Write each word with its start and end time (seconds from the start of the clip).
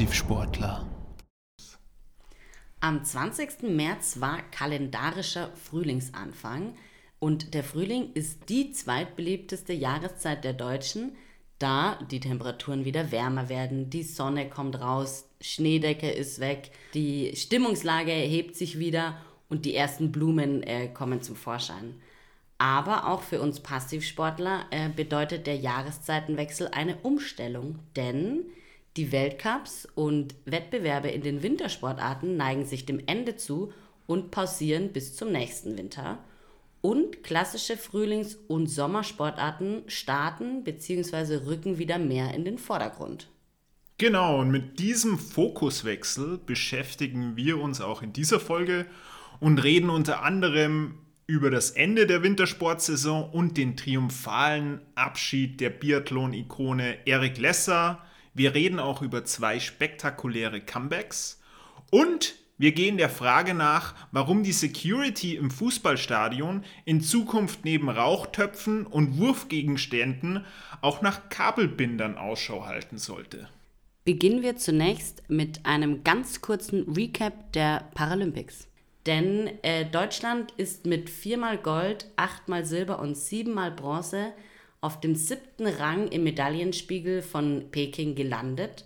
Passivsportler. 0.00 0.86
Am 2.80 3.04
20. 3.04 3.64
März 3.64 4.18
war 4.20 4.40
kalendarischer 4.50 5.50
Frühlingsanfang 5.54 6.72
und 7.18 7.52
der 7.52 7.62
Frühling 7.62 8.10
ist 8.14 8.48
die 8.48 8.72
zweitbeliebteste 8.72 9.74
Jahreszeit 9.74 10.42
der 10.42 10.54
Deutschen, 10.54 11.12
da 11.58 11.98
die 12.10 12.18
Temperaturen 12.18 12.86
wieder 12.86 13.12
wärmer 13.12 13.50
werden, 13.50 13.90
die 13.90 14.02
Sonne 14.02 14.48
kommt 14.48 14.80
raus, 14.80 15.28
Schneedecke 15.38 16.10
ist 16.10 16.40
weg, 16.40 16.70
die 16.94 17.36
Stimmungslage 17.36 18.12
hebt 18.12 18.56
sich 18.56 18.78
wieder 18.78 19.18
und 19.50 19.66
die 19.66 19.74
ersten 19.74 20.12
Blumen 20.12 20.62
äh, 20.62 20.88
kommen 20.88 21.20
zum 21.20 21.36
Vorschein. 21.36 22.00
Aber 22.56 23.06
auch 23.06 23.20
für 23.20 23.42
uns 23.42 23.60
Passivsportler 23.60 24.64
äh, 24.70 24.88
bedeutet 24.88 25.46
der 25.46 25.56
Jahreszeitenwechsel 25.56 26.68
eine 26.68 26.96
Umstellung, 27.02 27.80
denn 27.96 28.46
die 29.00 29.12
Weltcups 29.12 29.88
und 29.94 30.34
Wettbewerbe 30.44 31.08
in 31.08 31.22
den 31.22 31.42
Wintersportarten 31.42 32.36
neigen 32.36 32.66
sich 32.66 32.84
dem 32.84 33.00
Ende 33.06 33.34
zu 33.34 33.72
und 34.06 34.30
pausieren 34.30 34.92
bis 34.92 35.16
zum 35.16 35.32
nächsten 35.32 35.78
Winter. 35.78 36.22
Und 36.82 37.22
klassische 37.22 37.78
Frühlings- 37.78 38.36
und 38.46 38.66
Sommersportarten 38.66 39.84
starten 39.86 40.64
bzw. 40.64 41.46
rücken 41.46 41.78
wieder 41.78 41.98
mehr 41.98 42.34
in 42.34 42.44
den 42.44 42.58
Vordergrund. 42.58 43.28
Genau, 43.96 44.40
und 44.40 44.50
mit 44.50 44.78
diesem 44.78 45.18
Fokuswechsel 45.18 46.38
beschäftigen 46.44 47.36
wir 47.36 47.58
uns 47.58 47.80
auch 47.80 48.02
in 48.02 48.12
dieser 48.12 48.38
Folge 48.38 48.84
und 49.40 49.64
reden 49.64 49.88
unter 49.88 50.22
anderem 50.22 50.98
über 51.26 51.50
das 51.50 51.70
Ende 51.70 52.06
der 52.06 52.22
Wintersportsaison 52.22 53.30
und 53.30 53.56
den 53.56 53.78
triumphalen 53.78 54.82
Abschied 54.94 55.58
der 55.58 55.70
Biathlon-Ikone 55.70 57.06
Eric 57.06 57.38
Lesser. 57.38 58.02
Wir 58.34 58.54
reden 58.54 58.78
auch 58.78 59.02
über 59.02 59.24
zwei 59.24 59.60
spektakuläre 59.60 60.60
Comebacks 60.60 61.40
und 61.90 62.34
wir 62.60 62.72
gehen 62.72 62.98
der 62.98 63.08
Frage 63.08 63.54
nach, 63.54 63.94
warum 64.12 64.42
die 64.42 64.52
Security 64.52 65.34
im 65.34 65.50
Fußballstadion 65.50 66.62
in 66.84 67.00
Zukunft 67.00 67.64
neben 67.64 67.88
Rauchtöpfen 67.88 68.86
und 68.86 69.16
Wurfgegenständen 69.16 70.44
auch 70.82 71.00
nach 71.00 71.30
Kabelbindern 71.30 72.18
Ausschau 72.18 72.66
halten 72.66 72.98
sollte. 72.98 73.48
Beginnen 74.04 74.42
wir 74.42 74.56
zunächst 74.56 75.22
mit 75.28 75.64
einem 75.64 76.04
ganz 76.04 76.42
kurzen 76.42 76.82
Recap 76.92 77.52
der 77.54 77.88
Paralympics. 77.94 78.68
Denn 79.06 79.50
äh, 79.62 79.86
Deutschland 79.86 80.52
ist 80.58 80.84
mit 80.84 81.08
viermal 81.08 81.56
Gold, 81.56 82.10
achtmal 82.16 82.66
Silber 82.66 82.98
und 82.98 83.16
siebenmal 83.16 83.70
Bronze 83.70 84.34
auf 84.80 85.00
dem 85.00 85.14
siebten 85.14 85.66
Rang 85.66 86.08
im 86.08 86.24
Medaillenspiegel 86.24 87.22
von 87.22 87.70
Peking 87.70 88.14
gelandet. 88.14 88.84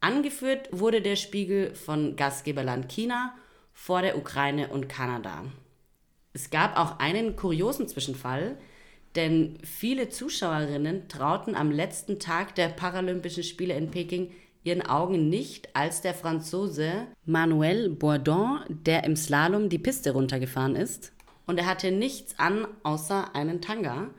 Angeführt 0.00 0.68
wurde 0.72 1.00
der 1.00 1.16
Spiegel 1.16 1.74
von 1.74 2.16
Gastgeberland 2.16 2.88
China 2.88 3.34
vor 3.72 4.02
der 4.02 4.18
Ukraine 4.18 4.68
und 4.68 4.88
Kanada. 4.88 5.44
Es 6.32 6.50
gab 6.50 6.78
auch 6.78 6.98
einen 6.98 7.36
kuriosen 7.36 7.88
Zwischenfall, 7.88 8.56
denn 9.14 9.58
viele 9.64 10.10
Zuschauerinnen 10.10 11.08
trauten 11.08 11.54
am 11.54 11.70
letzten 11.70 12.18
Tag 12.18 12.54
der 12.54 12.68
Paralympischen 12.68 13.42
Spiele 13.42 13.74
in 13.74 13.90
Peking 13.90 14.30
ihren 14.62 14.82
Augen 14.82 15.28
nicht, 15.28 15.74
als 15.74 16.02
der 16.02 16.12
Franzose 16.12 17.06
Manuel 17.24 17.88
Bourdon, 17.88 18.60
der 18.68 19.04
im 19.04 19.16
Slalom 19.16 19.68
die 19.68 19.78
Piste 19.78 20.10
runtergefahren 20.10 20.76
ist. 20.76 21.12
Und 21.46 21.58
er 21.58 21.66
hatte 21.66 21.92
nichts 21.92 22.38
an 22.38 22.66
außer 22.82 23.34
einen 23.34 23.60
Tanga 23.60 24.10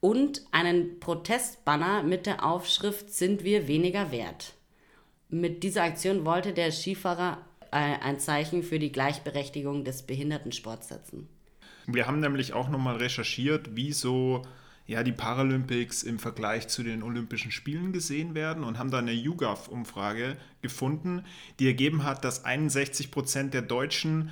und 0.00 0.42
einen 0.52 1.00
Protestbanner 1.00 2.02
mit 2.02 2.26
der 2.26 2.44
Aufschrift 2.44 3.12
Sind 3.12 3.44
wir 3.44 3.68
weniger 3.68 4.12
wert. 4.12 4.54
Mit 5.28 5.62
dieser 5.62 5.82
Aktion 5.82 6.24
wollte 6.24 6.52
der 6.52 6.72
Skifahrer 6.72 7.38
äh, 7.70 7.76
ein 7.76 8.18
Zeichen 8.18 8.62
für 8.62 8.78
die 8.78 8.92
Gleichberechtigung 8.92 9.84
des 9.84 10.02
Behindertensports 10.02 10.88
setzen. 10.88 11.28
Wir 11.86 12.06
haben 12.06 12.20
nämlich 12.20 12.52
auch 12.52 12.68
nochmal 12.68 12.96
recherchiert, 12.96 13.70
wieso 13.72 14.42
ja, 14.86 15.02
die 15.02 15.12
Paralympics 15.12 16.02
im 16.02 16.18
Vergleich 16.18 16.68
zu 16.68 16.82
den 16.82 17.02
Olympischen 17.02 17.50
Spielen 17.50 17.92
gesehen 17.92 18.34
werden 18.34 18.64
und 18.64 18.78
haben 18.78 18.90
da 18.90 18.98
eine 18.98 19.12
YouGov-Umfrage 19.12 20.38
gefunden, 20.62 21.24
die 21.58 21.66
ergeben 21.66 22.04
hat, 22.04 22.24
dass 22.24 22.46
61 22.46 23.10
Prozent 23.10 23.52
der 23.52 23.62
Deutschen 23.62 24.30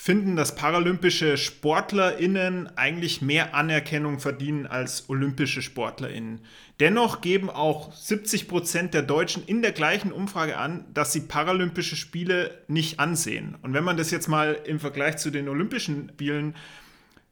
finden, 0.00 0.36
dass 0.36 0.54
paralympische 0.54 1.36
SportlerInnen 1.36 2.70
eigentlich 2.78 3.20
mehr 3.20 3.52
Anerkennung 3.56 4.20
verdienen 4.20 4.64
als 4.64 5.10
olympische 5.10 5.60
SportlerInnen. 5.60 6.40
Dennoch 6.78 7.20
geben 7.20 7.50
auch 7.50 7.92
70 7.92 8.46
Prozent 8.46 8.94
der 8.94 9.02
Deutschen 9.02 9.44
in 9.44 9.60
der 9.60 9.72
gleichen 9.72 10.12
Umfrage 10.12 10.56
an, 10.56 10.84
dass 10.94 11.12
sie 11.12 11.22
paralympische 11.22 11.96
Spiele 11.96 12.62
nicht 12.68 13.00
ansehen. 13.00 13.56
Und 13.62 13.74
wenn 13.74 13.82
man 13.82 13.96
das 13.96 14.12
jetzt 14.12 14.28
mal 14.28 14.60
im 14.64 14.78
Vergleich 14.78 15.16
zu 15.16 15.30
den 15.30 15.48
Olympischen 15.48 16.10
Spielen 16.10 16.54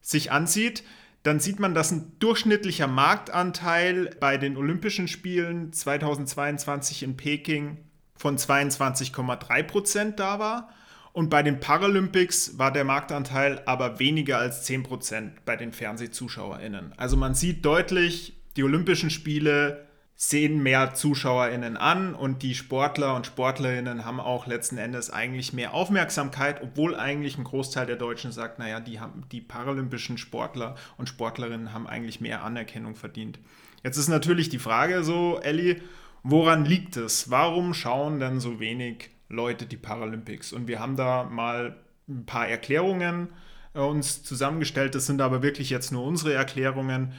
sich 0.00 0.32
ansieht, 0.32 0.82
dann 1.22 1.38
sieht 1.38 1.60
man, 1.60 1.72
dass 1.72 1.92
ein 1.92 2.18
durchschnittlicher 2.18 2.88
Marktanteil 2.88 4.10
bei 4.18 4.38
den 4.38 4.56
Olympischen 4.56 5.06
Spielen 5.06 5.72
2022 5.72 7.04
in 7.04 7.16
Peking 7.16 7.78
von 8.16 8.36
22,3 8.36 9.62
Prozent 9.62 10.18
da 10.18 10.40
war. 10.40 10.68
Und 11.16 11.30
bei 11.30 11.42
den 11.42 11.60
Paralympics 11.60 12.58
war 12.58 12.70
der 12.70 12.84
Marktanteil 12.84 13.62
aber 13.64 13.98
weniger 13.98 14.36
als 14.36 14.64
10 14.64 14.82
Prozent 14.82 15.46
bei 15.46 15.56
den 15.56 15.72
FernsehzuschauerInnen. 15.72 16.92
Also 16.98 17.16
man 17.16 17.34
sieht 17.34 17.64
deutlich, 17.64 18.34
die 18.56 18.62
Olympischen 18.62 19.08
Spiele 19.08 19.86
sehen 20.14 20.62
mehr 20.62 20.92
ZuschauerInnen 20.92 21.78
an 21.78 22.14
und 22.14 22.42
die 22.42 22.54
Sportler 22.54 23.14
und 23.14 23.24
Sportlerinnen 23.24 24.04
haben 24.04 24.20
auch 24.20 24.46
letzten 24.46 24.76
Endes 24.76 25.08
eigentlich 25.08 25.54
mehr 25.54 25.72
Aufmerksamkeit, 25.72 26.60
obwohl 26.62 26.94
eigentlich 26.94 27.38
ein 27.38 27.44
Großteil 27.44 27.86
der 27.86 27.96
Deutschen 27.96 28.30
sagt, 28.30 28.58
naja, 28.58 28.80
die, 28.80 29.00
haben, 29.00 29.24
die 29.32 29.40
paralympischen 29.40 30.18
Sportler 30.18 30.74
und 30.98 31.08
Sportlerinnen 31.08 31.72
haben 31.72 31.86
eigentlich 31.86 32.20
mehr 32.20 32.44
Anerkennung 32.44 32.94
verdient. 32.94 33.38
Jetzt 33.82 33.96
ist 33.96 34.08
natürlich 34.08 34.50
die 34.50 34.58
Frage 34.58 35.02
so, 35.02 35.40
Elli, 35.42 35.80
woran 36.22 36.66
liegt 36.66 36.98
es? 36.98 37.30
Warum 37.30 37.72
schauen 37.72 38.20
denn 38.20 38.38
so 38.38 38.60
wenig 38.60 39.15
Leute 39.28 39.66
die 39.66 39.76
Paralympics? 39.76 40.52
Und 40.52 40.68
wir 40.68 40.80
haben 40.80 40.96
da 40.96 41.24
mal 41.24 41.76
ein 42.08 42.26
paar 42.26 42.48
Erklärungen 42.48 43.28
äh, 43.74 43.80
uns 43.80 44.22
zusammengestellt. 44.22 44.94
Das 44.94 45.06
sind 45.06 45.20
aber 45.20 45.42
wirklich 45.42 45.70
jetzt 45.70 45.92
nur 45.92 46.04
unsere 46.04 46.32
Erklärungen. 46.34 47.12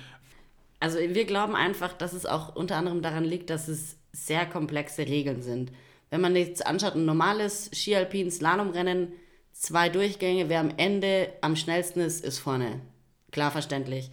Also 0.79 0.99
wir 0.99 1.25
glauben 1.25 1.55
einfach, 1.55 1.93
dass 1.93 2.13
es 2.13 2.25
auch 2.25 2.55
unter 2.55 2.75
anderem 2.75 3.01
daran 3.01 3.23
liegt, 3.23 3.49
dass 3.49 3.67
es 3.67 3.97
sehr 4.11 4.45
komplexe 4.45 5.07
Regeln 5.07 5.41
sind. 5.41 5.71
Wenn 6.09 6.21
man 6.21 6.35
jetzt 6.35 6.65
anschaut, 6.65 6.95
ein 6.95 7.05
normales 7.05 7.69
Skialpin 7.73 8.31
Slalomrennen, 8.31 9.11
zwei 9.51 9.89
Durchgänge, 9.89 10.49
wer 10.49 10.59
am 10.59 10.71
Ende 10.77 11.29
am 11.41 11.55
schnellsten 11.55 11.99
ist, 11.99 12.23
ist 12.23 12.39
vorne. 12.39 12.81
Klar 13.31 13.51
verständlich. 13.51 14.11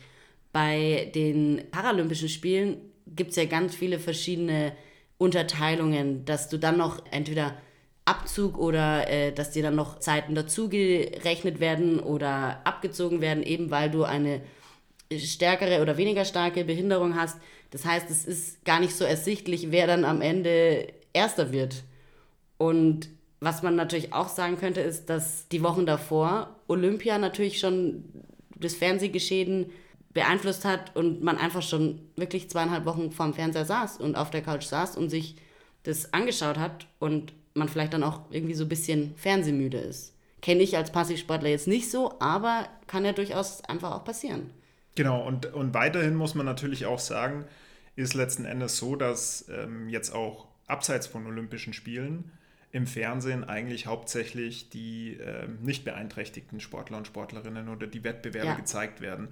Bei 0.52 1.10
den 1.14 1.64
Paralympischen 1.70 2.28
Spielen 2.28 2.78
gibt 3.06 3.30
es 3.30 3.36
ja 3.36 3.44
ganz 3.44 3.74
viele 3.74 3.98
verschiedene 3.98 4.72
Unterteilungen, 5.18 6.24
dass 6.24 6.48
du 6.48 6.58
dann 6.58 6.78
noch 6.78 7.04
entweder 7.10 7.56
Abzug 8.04 8.58
oder 8.58 9.08
äh, 9.08 9.32
dass 9.32 9.50
dir 9.52 9.62
dann 9.62 9.76
noch 9.76 9.98
Zeiten 9.98 10.34
dazugerechnet 10.34 11.60
werden 11.60 12.00
oder 12.00 12.60
abgezogen 12.64 13.20
werden, 13.20 13.42
eben 13.42 13.70
weil 13.70 13.90
du 13.90 14.04
eine 14.04 14.42
stärkere 15.16 15.80
oder 15.80 15.96
weniger 15.96 16.24
starke 16.24 16.64
Behinderung 16.64 17.16
hast. 17.16 17.38
Das 17.70 17.84
heißt, 17.84 18.10
es 18.10 18.24
ist 18.24 18.64
gar 18.64 18.80
nicht 18.80 18.94
so 18.94 19.04
ersichtlich, 19.04 19.70
wer 19.70 19.86
dann 19.86 20.04
am 20.04 20.20
Ende 20.20 20.92
Erster 21.12 21.52
wird. 21.52 21.84
Und 22.58 23.08
was 23.40 23.62
man 23.62 23.76
natürlich 23.76 24.12
auch 24.12 24.28
sagen 24.28 24.58
könnte, 24.58 24.80
ist, 24.80 25.10
dass 25.10 25.48
die 25.48 25.62
Wochen 25.62 25.86
davor 25.86 26.56
Olympia 26.66 27.18
natürlich 27.18 27.58
schon 27.58 28.04
das 28.56 28.74
Fernsehgeschehen 28.74 29.70
beeinflusst 30.12 30.64
hat 30.64 30.94
und 30.96 31.22
man 31.22 31.36
einfach 31.36 31.62
schon 31.62 32.00
wirklich 32.16 32.48
zweieinhalb 32.48 32.84
Wochen 32.86 33.10
vorm 33.10 33.34
Fernseher 33.34 33.64
saß 33.64 33.98
und 33.98 34.16
auf 34.16 34.30
der 34.30 34.42
Couch 34.42 34.64
saß 34.64 34.96
und 34.96 35.10
sich 35.10 35.36
das 35.82 36.12
angeschaut 36.14 36.56
hat 36.56 36.86
und 36.98 37.32
man 37.54 37.68
vielleicht 37.68 37.94
dann 37.94 38.02
auch 38.02 38.20
irgendwie 38.30 38.54
so 38.54 38.64
ein 38.64 38.68
bisschen 38.68 39.14
fernsehmüde 39.16 39.78
ist. 39.78 40.12
Kenne 40.42 40.62
ich 40.62 40.76
als 40.76 40.92
Passivsportler 40.92 41.48
jetzt 41.48 41.68
nicht 41.68 41.90
so, 41.90 42.14
aber 42.20 42.68
kann 42.86 43.04
ja 43.04 43.12
durchaus 43.12 43.64
einfach 43.64 43.92
auch 43.92 44.04
passieren. 44.04 44.50
Genau, 44.94 45.26
und, 45.26 45.46
und 45.54 45.74
weiterhin 45.74 46.14
muss 46.14 46.34
man 46.34 46.46
natürlich 46.46 46.86
auch 46.86 46.98
sagen, 46.98 47.46
ist 47.96 48.14
letzten 48.14 48.44
Endes 48.44 48.76
so, 48.76 48.96
dass 48.96 49.46
ähm, 49.48 49.88
jetzt 49.88 50.14
auch 50.14 50.46
abseits 50.66 51.06
von 51.06 51.26
Olympischen 51.26 51.72
Spielen 51.72 52.30
im 52.74 52.88
Fernsehen 52.88 53.44
eigentlich 53.44 53.86
hauptsächlich 53.86 54.68
die 54.68 55.12
äh, 55.12 55.46
nicht 55.62 55.84
beeinträchtigten 55.84 56.58
Sportler 56.58 56.96
und 56.96 57.06
Sportlerinnen 57.06 57.68
oder 57.68 57.86
die 57.86 58.02
Wettbewerbe 58.02 58.48
ja. 58.48 58.54
gezeigt 58.54 59.00
werden. 59.00 59.28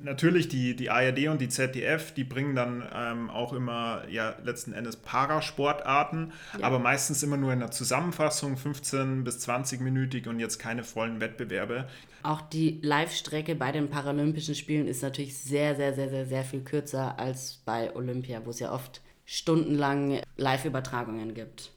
Natürlich 0.00 0.46
die, 0.46 0.76
die 0.76 0.88
ARD 0.88 1.26
und 1.26 1.40
die 1.40 1.48
ZDF, 1.48 2.12
die 2.14 2.22
bringen 2.22 2.54
dann 2.54 2.88
ähm, 2.94 3.30
auch 3.30 3.52
immer 3.52 4.04
ja 4.08 4.36
letzten 4.44 4.72
Endes 4.74 4.94
Parasportarten, 4.94 6.32
ja. 6.56 6.64
aber 6.64 6.78
meistens 6.78 7.20
immer 7.24 7.36
nur 7.36 7.52
in 7.52 7.58
der 7.58 7.72
Zusammenfassung 7.72 8.56
15 8.56 9.24
bis 9.24 9.40
20 9.40 9.80
minütig 9.80 10.28
und 10.28 10.38
jetzt 10.38 10.60
keine 10.60 10.84
vollen 10.84 11.20
Wettbewerbe. 11.20 11.88
Auch 12.22 12.42
die 12.42 12.78
Live-Strecke 12.80 13.56
bei 13.56 13.72
den 13.72 13.90
Paralympischen 13.90 14.54
Spielen 14.54 14.86
ist 14.86 15.02
natürlich 15.02 15.36
sehr, 15.36 15.74
sehr, 15.74 15.94
sehr, 15.94 16.10
sehr, 16.10 16.26
sehr 16.26 16.44
viel 16.44 16.60
kürzer 16.60 17.18
als 17.18 17.60
bei 17.64 17.92
Olympia, 17.96 18.40
wo 18.44 18.50
es 18.50 18.60
ja 18.60 18.70
oft 18.70 19.00
stundenlang 19.24 20.20
Live-Übertragungen 20.36 21.34
gibt. 21.34 21.72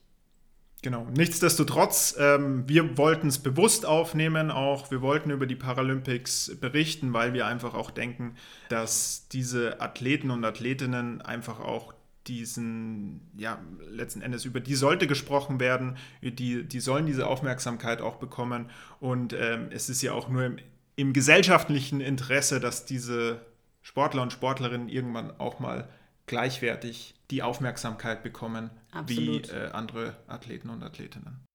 Genau. 0.84 1.08
Nichtsdestotrotz, 1.16 2.16
ähm, 2.18 2.68
wir 2.68 2.98
wollten 2.98 3.28
es 3.28 3.38
bewusst 3.38 3.86
aufnehmen, 3.86 4.50
auch 4.50 4.90
wir 4.90 5.02
wollten 5.02 5.30
über 5.30 5.46
die 5.46 5.56
Paralympics 5.56 6.58
berichten, 6.60 7.14
weil 7.14 7.34
wir 7.34 7.46
einfach 7.46 7.76
auch 7.76 7.92
denken, 7.92 8.36
dass 8.70 9.28
diese 9.32 9.80
Athleten 9.80 10.32
und 10.32 10.44
Athletinnen 10.44 11.22
einfach 11.22 11.60
auch 11.60 11.94
diesen, 12.28 13.22
ja, 13.38 13.60
letzten 13.92 14.22
Endes 14.22 14.46
über 14.46 14.60
die 14.60 14.76
sollte 14.76 15.06
gesprochen 15.06 15.60
werden, 15.60 15.98
die, 16.22 16.64
die 16.64 16.80
sollen 16.80 17.06
diese 17.06 17.28
Aufmerksamkeit 17.28 18.02
auch 18.02 18.16
bekommen. 18.16 18.70
Und 19.00 19.34
ähm, 19.34 19.68
es 19.72 19.88
ist 19.88 20.02
ja 20.02 20.14
auch 20.14 20.30
nur 20.30 20.46
im, 20.46 20.58
im 20.96 21.14
gesellschaftlichen 21.14 22.02
Interesse, 22.02 22.60
dass 22.60 22.86
diese 22.86 23.42
Sportler 23.84 24.24
und 24.24 24.34
Sportlerinnen 24.34 24.90
irgendwann 24.90 25.32
auch 25.40 25.60
mal 25.60 25.90
gleichwertig 26.26 27.16
die 27.32 27.42
Aufmerksamkeit 27.42 28.24
bekommen 28.24 28.70
Absolut. 28.92 29.52
wie 29.52 29.56
äh, 29.56 29.72
andere 29.72 30.18
Athleten 30.28 30.70
und 30.70 30.84
Athletinnen. 30.84 31.46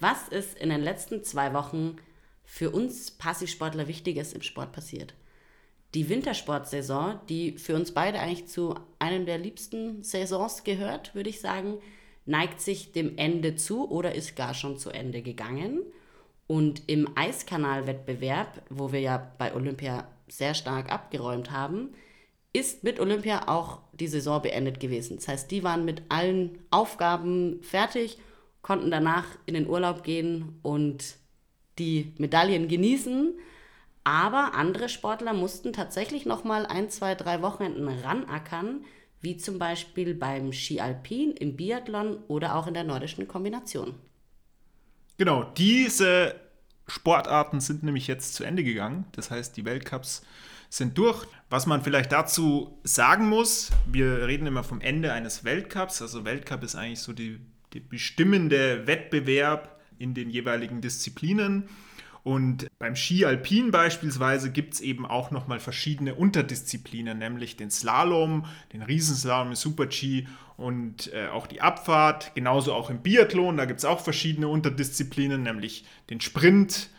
Was 0.00 0.28
ist 0.28 0.56
in 0.56 0.70
den 0.70 0.80
letzten 0.80 1.24
zwei 1.24 1.52
Wochen 1.52 1.96
für 2.44 2.70
uns 2.70 3.10
Passivsportler 3.10 3.88
Wichtiges 3.88 4.32
im 4.32 4.42
Sport 4.42 4.72
passiert? 4.72 5.14
Die 5.94 6.08
Wintersportsaison, 6.08 7.18
die 7.28 7.58
für 7.58 7.74
uns 7.74 7.92
beide 7.92 8.20
eigentlich 8.20 8.46
zu 8.46 8.74
einem 8.98 9.26
der 9.26 9.38
liebsten 9.38 10.04
Saisons 10.04 10.62
gehört, 10.62 11.14
würde 11.14 11.30
ich 11.30 11.40
sagen, 11.40 11.78
neigt 12.26 12.60
sich 12.60 12.92
dem 12.92 13.16
Ende 13.16 13.56
zu 13.56 13.90
oder 13.90 14.14
ist 14.14 14.36
gar 14.36 14.54
schon 14.54 14.78
zu 14.78 14.90
Ende 14.90 15.22
gegangen. 15.22 15.80
Und 16.46 16.82
im 16.88 17.16
Eiskanalwettbewerb, 17.16 18.62
wo 18.68 18.92
wir 18.92 19.00
ja 19.00 19.32
bei 19.38 19.54
Olympia 19.54 20.06
sehr 20.30 20.54
stark 20.54 20.90
abgeräumt 20.90 21.50
haben, 21.50 21.94
ist 22.52 22.84
mit 22.84 22.98
Olympia 22.98 23.48
auch 23.48 23.80
die 23.92 24.08
Saison 24.08 24.42
beendet 24.42 24.80
gewesen. 24.80 25.16
Das 25.16 25.28
heißt, 25.28 25.50
die 25.50 25.62
waren 25.62 25.84
mit 25.84 26.02
allen 26.08 26.58
Aufgaben 26.70 27.62
fertig, 27.62 28.18
konnten 28.62 28.90
danach 28.90 29.26
in 29.46 29.54
den 29.54 29.68
Urlaub 29.68 30.02
gehen 30.02 30.58
und 30.62 31.16
die 31.78 32.14
Medaillen 32.18 32.68
genießen. 32.68 33.38
Aber 34.04 34.54
andere 34.54 34.88
Sportler 34.88 35.34
mussten 35.34 35.72
tatsächlich 35.72 36.24
noch 36.24 36.42
mal 36.42 36.64
ein, 36.66 36.88
zwei, 36.90 37.14
drei 37.14 37.42
Wochenenden 37.42 37.88
ranackern, 37.88 38.84
wie 39.20 39.36
zum 39.36 39.58
Beispiel 39.58 40.14
beim 40.14 40.52
Ski 40.52 40.80
Alpin, 40.80 41.32
im 41.32 41.56
Biathlon 41.56 42.18
oder 42.28 42.56
auch 42.56 42.66
in 42.66 42.74
der 42.74 42.84
nordischen 42.84 43.28
Kombination. 43.28 43.94
Genau, 45.18 45.44
diese 45.56 46.36
Sportarten 46.88 47.60
sind 47.60 47.82
nämlich 47.82 48.06
jetzt 48.06 48.34
zu 48.34 48.44
Ende 48.44 48.64
gegangen. 48.64 49.04
Das 49.12 49.30
heißt, 49.30 49.56
die 49.56 49.64
Weltcups 49.64 50.22
sind 50.70 50.98
durch. 50.98 51.26
Was 51.50 51.66
man 51.66 51.82
vielleicht 51.82 52.12
dazu 52.12 52.78
sagen 52.82 53.28
muss, 53.28 53.70
wir 53.86 54.26
reden 54.26 54.46
immer 54.46 54.64
vom 54.64 54.80
Ende 54.80 55.12
eines 55.12 55.44
Weltcups. 55.44 56.02
Also 56.02 56.24
Weltcup 56.24 56.62
ist 56.62 56.74
eigentlich 56.74 57.00
so 57.00 57.12
die 57.12 57.40
bestimmende 57.88 58.86
Wettbewerb 58.86 59.80
in 59.98 60.14
den 60.14 60.30
jeweiligen 60.30 60.80
Disziplinen. 60.80 61.68
Und 62.24 62.68
beim 62.78 62.96
Ski 62.96 63.24
Alpin 63.24 63.70
beispielsweise 63.70 64.50
gibt 64.50 64.74
es 64.74 64.80
eben 64.80 65.06
auch 65.06 65.30
nochmal 65.30 65.60
verschiedene 65.60 66.14
Unterdisziplinen, 66.14 67.18
nämlich 67.18 67.56
den 67.56 67.70
Slalom, 67.70 68.44
den 68.72 68.82
Riesenslalom, 68.82 69.54
Super-G 69.54 70.26
und 70.58 71.10
äh, 71.14 71.28
auch 71.28 71.46
die 71.46 71.62
Abfahrt. 71.62 72.34
Genauso 72.34 72.74
auch 72.74 72.90
im 72.90 73.00
Biathlon, 73.00 73.56
da 73.56 73.64
gibt 73.64 73.78
es 73.78 73.86
auch 73.86 74.00
verschiedene 74.00 74.48
Unterdisziplinen, 74.48 75.44
nämlich 75.44 75.86
den 76.10 76.20
Sprint, 76.20 76.90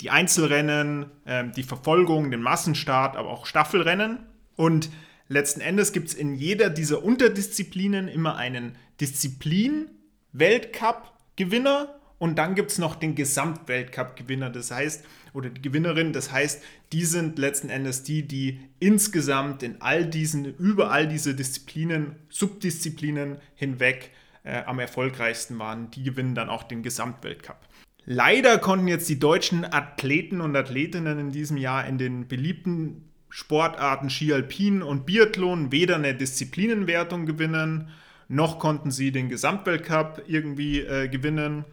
die 0.00 0.10
Einzelrennen, 0.10 1.10
äh, 1.26 1.44
die 1.54 1.64
Verfolgung, 1.64 2.30
den 2.30 2.40
Massenstart, 2.40 3.16
aber 3.16 3.30
auch 3.30 3.44
Staffelrennen. 3.44 4.20
Und 4.54 4.88
letzten 5.26 5.60
Endes 5.60 5.92
gibt 5.92 6.06
es 6.08 6.14
in 6.14 6.36
jeder 6.36 6.70
dieser 6.70 7.04
Unterdisziplinen 7.04 8.06
immer 8.06 8.36
einen 8.36 8.76
Disziplin-Weltcup-Gewinner 9.00 11.98
und 12.18 12.38
dann 12.38 12.54
gibt 12.54 12.70
es 12.70 12.78
noch 12.78 12.94
den 12.94 13.16
Gesamtweltcup-Gewinner, 13.16 14.50
das 14.50 14.70
heißt, 14.70 15.04
oder 15.32 15.50
die 15.50 15.62
Gewinnerin, 15.62 16.12
das 16.12 16.32
heißt, 16.32 16.62
die 16.92 17.04
sind 17.04 17.38
letzten 17.38 17.68
Endes 17.68 18.02
die, 18.02 18.26
die 18.26 18.60
insgesamt 18.80 19.62
in 19.62 19.80
all 19.80 20.06
diesen, 20.06 20.44
über 20.56 20.90
all 20.90 21.08
diese 21.08 21.34
Disziplinen, 21.34 22.16
Subdisziplinen 22.28 23.38
hinweg 23.54 24.10
äh, 24.44 24.62
am 24.64 24.78
erfolgreichsten 24.78 25.58
waren. 25.58 25.90
Die 25.90 26.02
gewinnen 26.02 26.34
dann 26.34 26.48
auch 26.48 26.62
den 26.62 26.82
Gesamtweltcup. 26.82 27.58
Leider 28.04 28.58
konnten 28.58 28.88
jetzt 28.88 29.08
die 29.08 29.18
deutschen 29.18 29.64
Athleten 29.64 30.40
und 30.40 30.56
Athletinnen 30.56 31.18
in 31.18 31.30
diesem 31.30 31.58
Jahr 31.58 31.86
in 31.86 31.98
den 31.98 32.26
beliebten 32.26 33.04
Sportarten 33.28 34.08
Ski 34.08 34.32
Alpin 34.32 34.82
und 34.82 35.04
Biathlon 35.04 35.70
weder 35.72 35.96
eine 35.96 36.14
Disziplinenwertung 36.14 37.26
gewinnen, 37.26 37.90
noch 38.28 38.58
konnten 38.58 38.90
sie 38.90 39.12
den 39.12 39.28
Gesamtweltcup 39.28 40.22
irgendwie 40.26 40.80
äh, 40.80 41.08
gewinnen. 41.08 41.64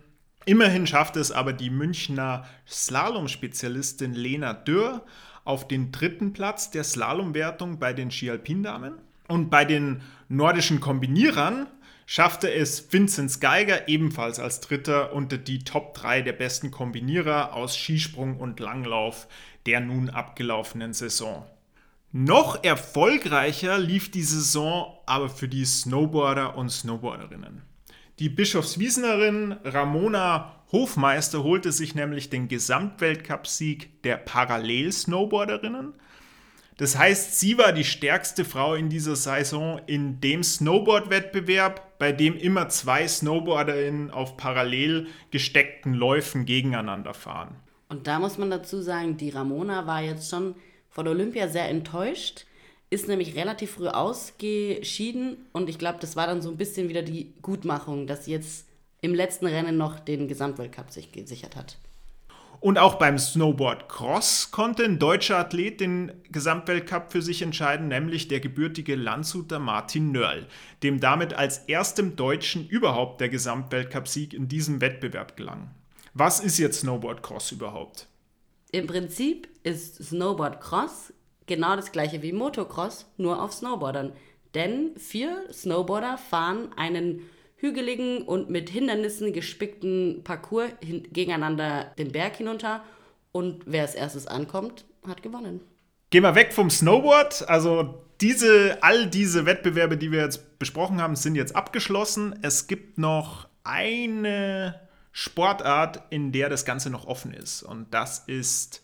Immerhin 0.46 0.86
schafft 0.86 1.16
es 1.16 1.32
aber 1.32 1.54
die 1.54 1.72
Münchner 1.72 2.46
Slalom-Spezialistin 2.68 4.14
Lena 4.14 4.54
Dürr 4.54 5.04
auf 5.44 5.68
den 5.68 5.92
dritten 5.92 6.34
Platz 6.34 6.70
der 6.72 6.84
Slalomwertung 6.84 7.80
bei 7.80 7.94
den 7.94 8.12
Ski-Alpin-Damen. 8.12 8.94
Und 9.28 9.50
bei 9.50 9.66
den 9.66 10.02
nordischen 10.30 10.80
Kombinierern 10.80 11.68
schaffte 12.06 12.52
es 12.52 12.94
Vinzenz 12.94 13.40
Geiger 13.40 13.88
ebenfalls 13.88 14.40
als 14.40 14.60
Dritter 14.60 15.14
unter 15.14 15.40
die 15.40 15.60
Top 15.60 15.96
3 15.96 16.22
der 16.22 16.34
besten 16.34 16.70
Kombinierer 16.70 17.54
aus 17.54 17.76
Skisprung 17.76 18.40
und 18.40 18.60
Langlauf 18.60 19.28
der 19.66 19.80
nun 19.80 20.12
abgelaufenen 20.12 20.94
Saison. 20.94 21.46
Noch 22.12 22.64
erfolgreicher 22.64 23.80
lief 23.80 24.12
die 24.12 24.24
Saison 24.24 24.96
aber 25.08 25.28
für 25.28 25.48
die 25.48 25.66
Snowboarder 25.66 26.56
und 26.56 26.70
Snowboarderinnen. 26.70 27.64
Die 28.20 28.30
Bischofswiesenerin 28.30 29.58
Ramona 29.66 30.56
Hofmeister 30.72 31.44
holte 31.44 31.74
sich 31.74 31.96
nämlich 31.96 32.30
den 32.30 32.48
Gesamtweltcupsieg 32.48 34.02
der 34.04 34.16
Parallel-Snowboarderinnen. 34.16 35.94
Das 36.78 36.98
heißt, 36.98 37.38
sie 37.40 37.58
war 37.58 37.74
die 37.74 37.84
stärkste 37.84 38.46
Frau 38.46 38.74
in 38.74 38.88
dieser 38.88 39.18
Saison 39.18 39.82
in 39.86 40.22
dem 40.22 40.44
Snowboard-Wettbewerb, 40.44 42.00
bei 42.00 42.14
dem 42.14 42.38
immer 42.38 42.70
zwei 42.70 43.06
Snowboarderinnen 43.06 44.12
auf 44.12 44.38
parallel 44.38 45.08
gesteckten 45.32 45.94
Läufen 45.94 46.46
gegeneinander 46.46 47.14
fahren. 47.14 47.56
Und 47.90 48.08
da 48.08 48.20
muss 48.20 48.38
man 48.38 48.50
dazu 48.50 48.82
sagen, 48.82 49.18
die 49.18 49.30
Ramona 49.30 49.88
war 49.88 50.02
jetzt 50.02 50.30
schon 50.30 50.56
von 50.90 51.08
Olympia 51.08 51.50
sehr 51.50 51.68
enttäuscht 51.68 52.46
ist 52.90 53.08
nämlich 53.08 53.36
relativ 53.36 53.72
früh 53.72 53.88
ausgeschieden 53.88 55.38
und 55.54 55.70
ich 55.70 55.80
glaube, 55.80 56.00
das 56.00 56.16
war 56.16 56.28
dann 56.28 56.42
so 56.42 56.50
ein 56.50 56.58
bisschen 56.58 56.90
wieder 56.90 57.02
die 57.02 57.34
Gutmachung, 57.42 58.08
dass 58.08 58.26
sie 58.26 58.32
jetzt 58.32 58.68
im 59.02 59.14
letzten 59.14 59.48
Rennen 59.48 59.78
noch 59.78 60.00
den 60.00 60.28
Gesamtweltcup 60.28 60.92
sich 60.92 61.12
gesichert 61.12 61.56
hat. 61.56 61.78
Und 62.60 62.80
auch 62.80 62.96
beim 62.96 63.20
Snowboard 63.20 63.90
Cross 63.90 64.50
konnte 64.50 64.86
ein 64.86 64.98
deutscher 64.98 65.38
Athlet 65.38 65.82
den 65.82 66.12
Gesamtweltcup 66.32 67.12
für 67.12 67.22
sich 67.22 67.42
entscheiden, 67.42 67.90
nämlich 67.90 68.28
der 68.28 68.40
gebürtige 68.40 68.96
Landshuter 68.96 69.60
Martin 69.60 70.12
Nörl, 70.12 70.48
dem 70.82 71.00
damit 71.00 71.34
als 71.34 71.60
erstem 71.68 72.16
Deutschen 72.16 72.68
überhaupt 72.68 73.22
der 73.22 73.30
Gesamtweltcup-Sieg 73.30 74.34
in 74.34 74.48
diesem 74.48 74.82
Wettbewerb 74.82 75.38
gelang. 75.38 75.70
Was 76.14 76.40
ist 76.40 76.58
jetzt 76.58 76.80
Snowboard 76.80 77.22
Cross 77.22 77.52
überhaupt? 77.52 78.08
Im 78.72 78.88
Prinzip 78.88 79.48
ist 79.64 80.04
Snowboard 80.04 80.60
Cross 80.60 81.14
genau 81.48 81.76
das 81.76 81.92
gleiche 81.92 82.22
wie 82.22 82.34
Motocross, 82.34 83.06
nur 83.18 83.42
auf 83.42 83.54
Snowboardern. 83.54 84.14
Denn 84.54 84.92
vier 84.98 85.44
Snowboarder 85.52 86.18
fahren 86.18 86.70
einen 86.76 87.22
hügeligen 87.58 88.22
und 88.24 88.50
mit 88.50 88.70
Hindernissen 88.70 89.34
gespickten 89.34 90.22
Parcours 90.24 90.72
gegeneinander 90.82 91.94
den 91.98 92.12
Berg 92.12 92.38
hinunter 92.38 92.84
und 93.32 93.64
wer 93.66 93.82
als 93.82 93.96
erstes 93.96 94.28
ankommt, 94.28 94.86
hat 95.06 95.22
gewonnen. 95.22 95.62
Gehen 96.10 96.24
wir 96.24 96.36
weg 96.36 96.54
vom 96.54 96.70
Snowboard. 96.70 97.50
Also 97.50 98.02
diese, 98.22 98.78
all 98.82 99.08
diese 99.08 99.46
Wettbewerbe, 99.46 99.98
die 99.98 100.12
wir 100.12 100.22
jetzt 100.22 100.58
besprochen 100.60 101.02
haben, 101.02 101.16
sind 101.16 101.36
jetzt 101.36 101.56
abgeschlossen. 101.56 102.40
Es 102.42 102.68
gibt 102.68 102.98
noch 102.98 103.50
eine 103.64 104.80
Sportart, 105.12 106.04
in 106.12 106.32
der 106.32 106.50
das 106.50 106.66
Ganze 106.66 106.90
noch 106.90 107.08
offen 107.08 107.34
ist. 107.34 107.64
Und 107.64 107.94
das 107.94 108.20
ist 108.20 108.84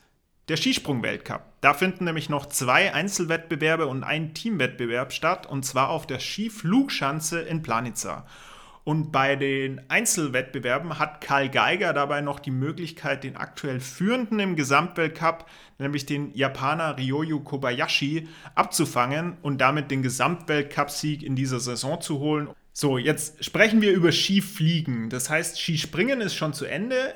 der 0.50 0.58
Skisprung-Weltcup. 0.58 1.51
Da 1.62 1.76
finden 1.76 2.06
nämlich 2.06 2.28
noch 2.28 2.48
zwei 2.48 2.94
Einzelwettbewerbe 2.94 3.86
und 3.86 4.04
ein 4.04 4.34
Teamwettbewerb 4.34 5.14
statt, 5.14 5.46
und 5.46 5.64
zwar 5.64 5.90
auf 5.90 6.08
der 6.08 6.20
Skiflugschanze 6.20 7.40
in 7.42 7.62
Planica. 7.62 8.26
Und 8.84 9.12
bei 9.12 9.36
den 9.36 9.80
Einzelwettbewerben 9.90 10.98
hat 10.98 11.22
Karl 11.22 11.50
Geiger 11.50 11.94
dabei 11.94 12.22
noch 12.22 12.40
die 12.40 12.50
Möglichkeit, 12.50 13.24
den 13.24 13.38
aktuell 13.38 13.80
Führenden 13.80 14.40
im 14.40 14.56
Gesamtweltcup, 14.56 15.46
nämlich 15.78 16.08
den 16.08 16.34
Japaner 16.34 16.98
Ryoyu 16.98 17.42
Kobayashi, 17.42 18.28
abzufangen 18.56 19.38
und 19.44 19.62
damit 19.62 19.92
den 19.92 20.02
Gesamtweltcup-Sieg 20.02 21.22
in 21.22 21.36
dieser 21.36 21.60
Saison 21.60 22.02
zu 22.02 22.18
holen. 22.18 22.50
So, 22.74 22.98
jetzt 22.98 23.46
sprechen 23.46 23.82
wir 23.82 23.92
über 23.92 24.12
Skifliegen. 24.12 25.12
Das 25.12 25.30
heißt, 25.30 25.60
Skispringen 25.60 26.20
ist 26.20 26.34
schon 26.34 26.54
zu 26.54 26.66
Ende 26.66 27.14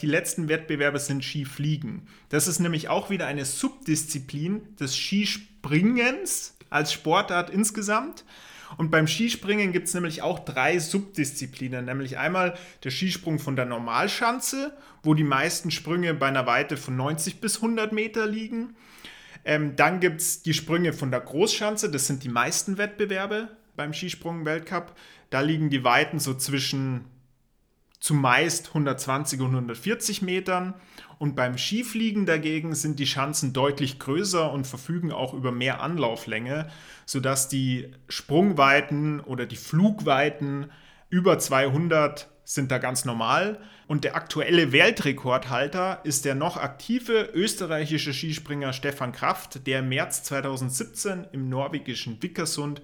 die 0.00 0.06
letzten 0.06 0.48
Wettbewerbe 0.48 0.98
sind 0.98 1.24
Skifliegen. 1.24 2.06
Das 2.28 2.48
ist 2.48 2.58
nämlich 2.58 2.88
auch 2.88 3.10
wieder 3.10 3.26
eine 3.26 3.44
Subdisziplin 3.44 4.62
des 4.76 4.96
Skispringens 4.96 6.56
als 6.70 6.92
Sportart 6.92 7.50
insgesamt. 7.50 8.24
Und 8.76 8.90
beim 8.90 9.06
Skispringen 9.06 9.72
gibt 9.72 9.88
es 9.88 9.94
nämlich 9.94 10.20
auch 10.20 10.40
drei 10.40 10.78
Subdisziplinen, 10.78 11.86
nämlich 11.86 12.18
einmal 12.18 12.54
der 12.84 12.90
Skisprung 12.90 13.38
von 13.38 13.56
der 13.56 13.64
Normalschanze, 13.64 14.76
wo 15.02 15.14
die 15.14 15.24
meisten 15.24 15.70
Sprünge 15.70 16.12
bei 16.12 16.26
einer 16.28 16.46
Weite 16.46 16.76
von 16.76 16.96
90 16.96 17.40
bis 17.40 17.56
100 17.56 17.92
Meter 17.92 18.26
liegen. 18.26 18.76
Ähm, 19.44 19.76
dann 19.76 20.00
gibt 20.00 20.20
es 20.20 20.42
die 20.42 20.52
Sprünge 20.52 20.92
von 20.92 21.10
der 21.10 21.20
Großschanze, 21.20 21.90
das 21.90 22.06
sind 22.06 22.24
die 22.24 22.28
meisten 22.28 22.76
Wettbewerbe 22.76 23.48
beim 23.76 23.94
Skisprung-Weltcup. 23.94 24.94
Da 25.30 25.40
liegen 25.40 25.70
die 25.70 25.84
Weiten 25.84 26.18
so 26.18 26.34
zwischen 26.34 27.06
zumeist 28.00 28.68
120 28.68 29.40
und 29.40 29.50
140 29.50 30.22
Metern. 30.22 30.74
Und 31.18 31.34
beim 31.34 31.58
Skifliegen 31.58 32.26
dagegen 32.26 32.74
sind 32.74 32.98
die 32.98 33.06
Schanzen 33.06 33.52
deutlich 33.52 33.98
größer 33.98 34.52
und 34.52 34.66
verfügen 34.66 35.12
auch 35.12 35.34
über 35.34 35.50
mehr 35.50 35.80
Anlauflänge, 35.80 36.68
sodass 37.06 37.48
die 37.48 37.90
Sprungweiten 38.08 39.20
oder 39.20 39.46
die 39.46 39.56
Flugweiten 39.56 40.70
über 41.10 41.38
200 41.38 42.28
sind 42.44 42.70
da 42.70 42.78
ganz 42.78 43.04
normal. 43.04 43.60
Und 43.88 44.04
der 44.04 44.16
aktuelle 44.16 44.72
Weltrekordhalter 44.72 46.00
ist 46.04 46.24
der 46.24 46.34
noch 46.34 46.56
aktive 46.56 47.30
österreichische 47.34 48.14
Skispringer 48.14 48.72
Stefan 48.72 49.12
Kraft, 49.12 49.66
der 49.66 49.80
im 49.80 49.90
März 49.90 50.22
2017 50.22 51.26
im 51.32 51.50
norwegischen 51.50 52.22
Vickersund 52.22 52.80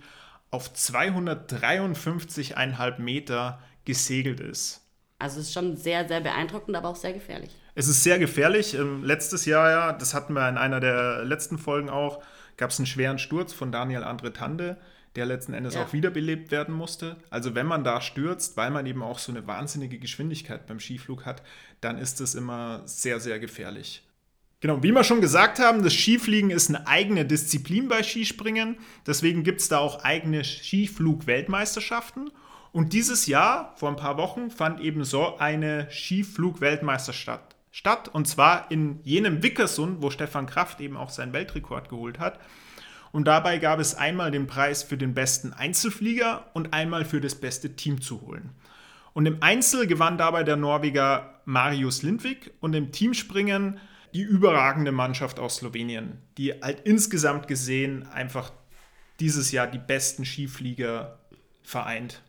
auf 0.50 0.74
253,5 0.74 3.00
Meter 3.00 3.60
gesegelt 3.84 4.40
ist. 4.40 4.83
Also 5.18 5.40
es 5.40 5.46
ist 5.46 5.52
schon 5.54 5.76
sehr, 5.76 6.06
sehr 6.06 6.20
beeindruckend, 6.20 6.76
aber 6.76 6.88
auch 6.88 6.96
sehr 6.96 7.12
gefährlich. 7.12 7.50
Es 7.74 7.88
ist 7.88 8.02
sehr 8.02 8.18
gefährlich. 8.18 8.74
Ähm, 8.74 9.04
letztes 9.04 9.46
Jahr, 9.46 9.70
ja, 9.70 9.92
das 9.92 10.14
hatten 10.14 10.34
wir 10.34 10.48
in 10.48 10.58
einer 10.58 10.80
der 10.80 11.24
letzten 11.24 11.58
Folgen 11.58 11.88
auch, 11.88 12.22
gab 12.56 12.70
es 12.70 12.78
einen 12.78 12.86
schweren 12.86 13.18
Sturz 13.18 13.52
von 13.52 13.72
Daniel 13.72 14.04
Andretande, 14.04 14.76
der 15.16 15.26
letzten 15.26 15.54
Endes 15.54 15.74
ja. 15.74 15.84
auch 15.84 15.92
wiederbelebt 15.92 16.50
werden 16.50 16.74
musste. 16.74 17.16
Also 17.30 17.54
wenn 17.54 17.66
man 17.66 17.84
da 17.84 18.00
stürzt, 18.00 18.56
weil 18.56 18.70
man 18.70 18.86
eben 18.86 19.02
auch 19.02 19.18
so 19.18 19.32
eine 19.32 19.46
wahnsinnige 19.46 19.98
Geschwindigkeit 19.98 20.66
beim 20.66 20.80
Skiflug 20.80 21.24
hat, 21.24 21.42
dann 21.80 21.98
ist 21.98 22.20
es 22.20 22.34
immer 22.34 22.82
sehr, 22.84 23.20
sehr 23.20 23.38
gefährlich. 23.38 24.02
Genau, 24.60 24.82
wie 24.82 24.92
wir 24.92 25.04
schon 25.04 25.20
gesagt 25.20 25.58
haben, 25.58 25.82
das 25.82 25.92
Skifliegen 25.92 26.50
ist 26.50 26.70
eine 26.70 26.86
eigene 26.86 27.26
Disziplin 27.26 27.86
bei 27.86 28.02
Skispringen. 28.02 28.78
Deswegen 29.06 29.42
gibt 29.42 29.60
es 29.60 29.68
da 29.68 29.78
auch 29.78 30.02
eigene 30.04 30.42
Skiflug-Weltmeisterschaften. 30.42 32.30
Und 32.74 32.92
dieses 32.92 33.26
Jahr, 33.26 33.72
vor 33.76 33.88
ein 33.88 33.94
paar 33.94 34.16
Wochen, 34.16 34.50
fand 34.50 34.80
eben 34.80 35.04
so 35.04 35.38
eine 35.38 35.86
Skiflug-Weltmeisterschaft 35.92 37.54
statt. 37.70 38.08
Und 38.08 38.26
zwar 38.26 38.68
in 38.68 38.98
jenem 39.04 39.44
Wickersund, 39.44 40.02
wo 40.02 40.10
Stefan 40.10 40.46
Kraft 40.46 40.80
eben 40.80 40.96
auch 40.96 41.10
seinen 41.10 41.32
Weltrekord 41.32 41.88
geholt 41.88 42.18
hat. 42.18 42.40
Und 43.12 43.28
dabei 43.28 43.58
gab 43.58 43.78
es 43.78 43.94
einmal 43.94 44.32
den 44.32 44.48
Preis 44.48 44.82
für 44.82 44.96
den 44.96 45.14
besten 45.14 45.52
Einzelflieger 45.52 46.50
und 46.52 46.74
einmal 46.74 47.04
für 47.04 47.20
das 47.20 47.36
beste 47.36 47.76
Team 47.76 48.00
zu 48.00 48.22
holen. 48.22 48.50
Und 49.12 49.26
im 49.26 49.40
Einzel 49.40 49.86
gewann 49.86 50.18
dabei 50.18 50.42
der 50.42 50.56
Norweger 50.56 51.40
Marius 51.44 52.02
Lindvik 52.02 52.54
und 52.58 52.74
im 52.74 52.90
Teamspringen 52.90 53.78
die 54.14 54.22
überragende 54.22 54.90
Mannschaft 54.90 55.38
aus 55.38 55.58
Slowenien, 55.58 56.18
die 56.38 56.54
halt 56.60 56.80
insgesamt 56.80 57.46
gesehen 57.46 58.08
einfach 58.08 58.50
dieses 59.20 59.52
Jahr 59.52 59.68
die 59.68 59.78
besten 59.78 60.24
Skiflieger 60.24 61.20
vereint. 61.62 62.20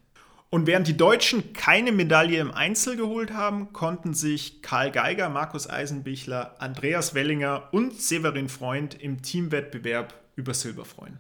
Und 0.50 0.68
während 0.68 0.88
die 0.88 0.96
Deutschen 0.96 1.54
keine 1.54 1.92
Medaille 1.92 2.40
im 2.40 2.52
Einzel 2.52 2.96
geholt 2.96 3.34
haben, 3.34 3.74
konnten 3.74 4.14
sich 4.14 4.62
Karl 4.62 4.92
Geiger, 4.92 5.30
Markus 5.30 5.70
Eisenbichler, 5.70 6.56
Andreas 6.60 7.14
Wellinger 7.14 7.70
und 7.72 8.00
Severin 8.00 8.48
Freund 8.48 8.96
im 9.02 9.22
Teamwettbewerb 9.22 10.14
über 10.36 10.54
Silber 10.54 10.86
freuen. 10.86 11.18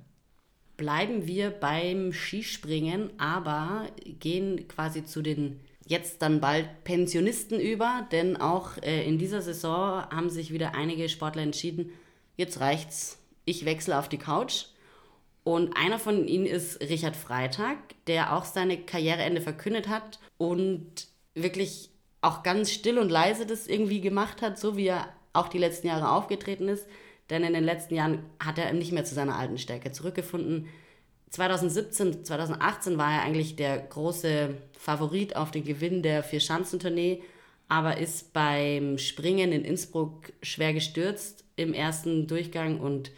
Bleiben 0.78 1.26
wir 1.26 1.52
beim 1.52 2.12
Skispringen, 2.12 3.10
aber 3.18 3.88
gehen 4.20 4.68
quasi 4.68 5.06
zu 5.06 5.22
den 5.22 5.60
jetzt 5.86 6.22
dann 6.22 6.42
bald 6.42 6.84
Pensionisten 6.84 7.60
über, 7.60 8.08
denn 8.12 8.38
auch 8.38 8.78
äh, 8.82 9.08
in 9.08 9.18
dieser 9.18 9.42
Saison 9.42 10.04
haben 10.10 10.30
sich 10.30 10.52
wieder 10.52 10.76
einige 10.76 11.08
Sportler 11.10 11.44
entschieden, 11.44 11.92
jetzt 12.38 12.60
reicht's, 12.60 13.20
ich 13.46 13.66
wechsle 13.66 13.98
auf 13.98 14.10
die 14.10 14.18
Couch 14.18 14.66
und 15.46 15.78
einer 15.78 16.00
von 16.00 16.28
ihnen 16.28 16.48
ist 16.48 16.82
Richard 16.82 17.16
Freitag, 17.16 17.78
der 18.08 18.36
auch 18.36 18.46
seine 18.46 18.78
Karriereende 18.78 19.42
verkündet 19.42 19.88
hat 19.88 20.20
und 20.40 21.08
wirklich 21.36 21.92
auch 22.22 22.42
ganz 22.42 22.72
still 22.72 22.98
und 22.98 23.12
leise 23.12 23.46
das 23.46 23.68
irgendwie 23.68 24.02
gemacht 24.02 24.42
hat, 24.42 24.58
so 24.58 24.76
wie 24.76 24.88
er 24.88 25.08
auch 25.34 25.48
die 25.48 25.60
letzten 25.60 25.86
Jahre 25.86 26.10
aufgetreten 26.10 26.68
ist. 26.68 26.88
Denn 27.30 27.44
in 27.44 27.54
den 27.54 27.64
letzten 27.64 27.94
Jahren 27.94 28.24
hat 28.44 28.58
er 28.58 28.74
nicht 28.74 28.92
mehr 28.92 29.06
zu 29.06 29.14
seiner 29.14 29.38
alten 29.38 29.60
Stärke 29.60 29.92
zurückgefunden. 29.92 30.68
2017, 31.30 32.26
2018 32.26 32.98
war 32.98 33.14
er 33.14 33.22
eigentlich 33.22 33.56
der 33.56 33.78
große 33.78 34.56
Favorit 34.80 35.36
auf 35.36 35.52
den 35.52 35.64
Gewinn 35.64 36.02
der 36.02 36.24
Vier-Schanzentournee, 36.24 37.22
aber 37.68 37.98
ist 37.98 38.34
beim 38.34 38.98
Springen 38.98 39.52
in 39.52 39.64
Innsbruck 39.64 40.34
schwer 40.42 40.74
gestürzt 40.74 41.44
im 41.56 41.72
ersten 41.76 42.26
Durchgang 42.26 42.80
und 42.80 43.12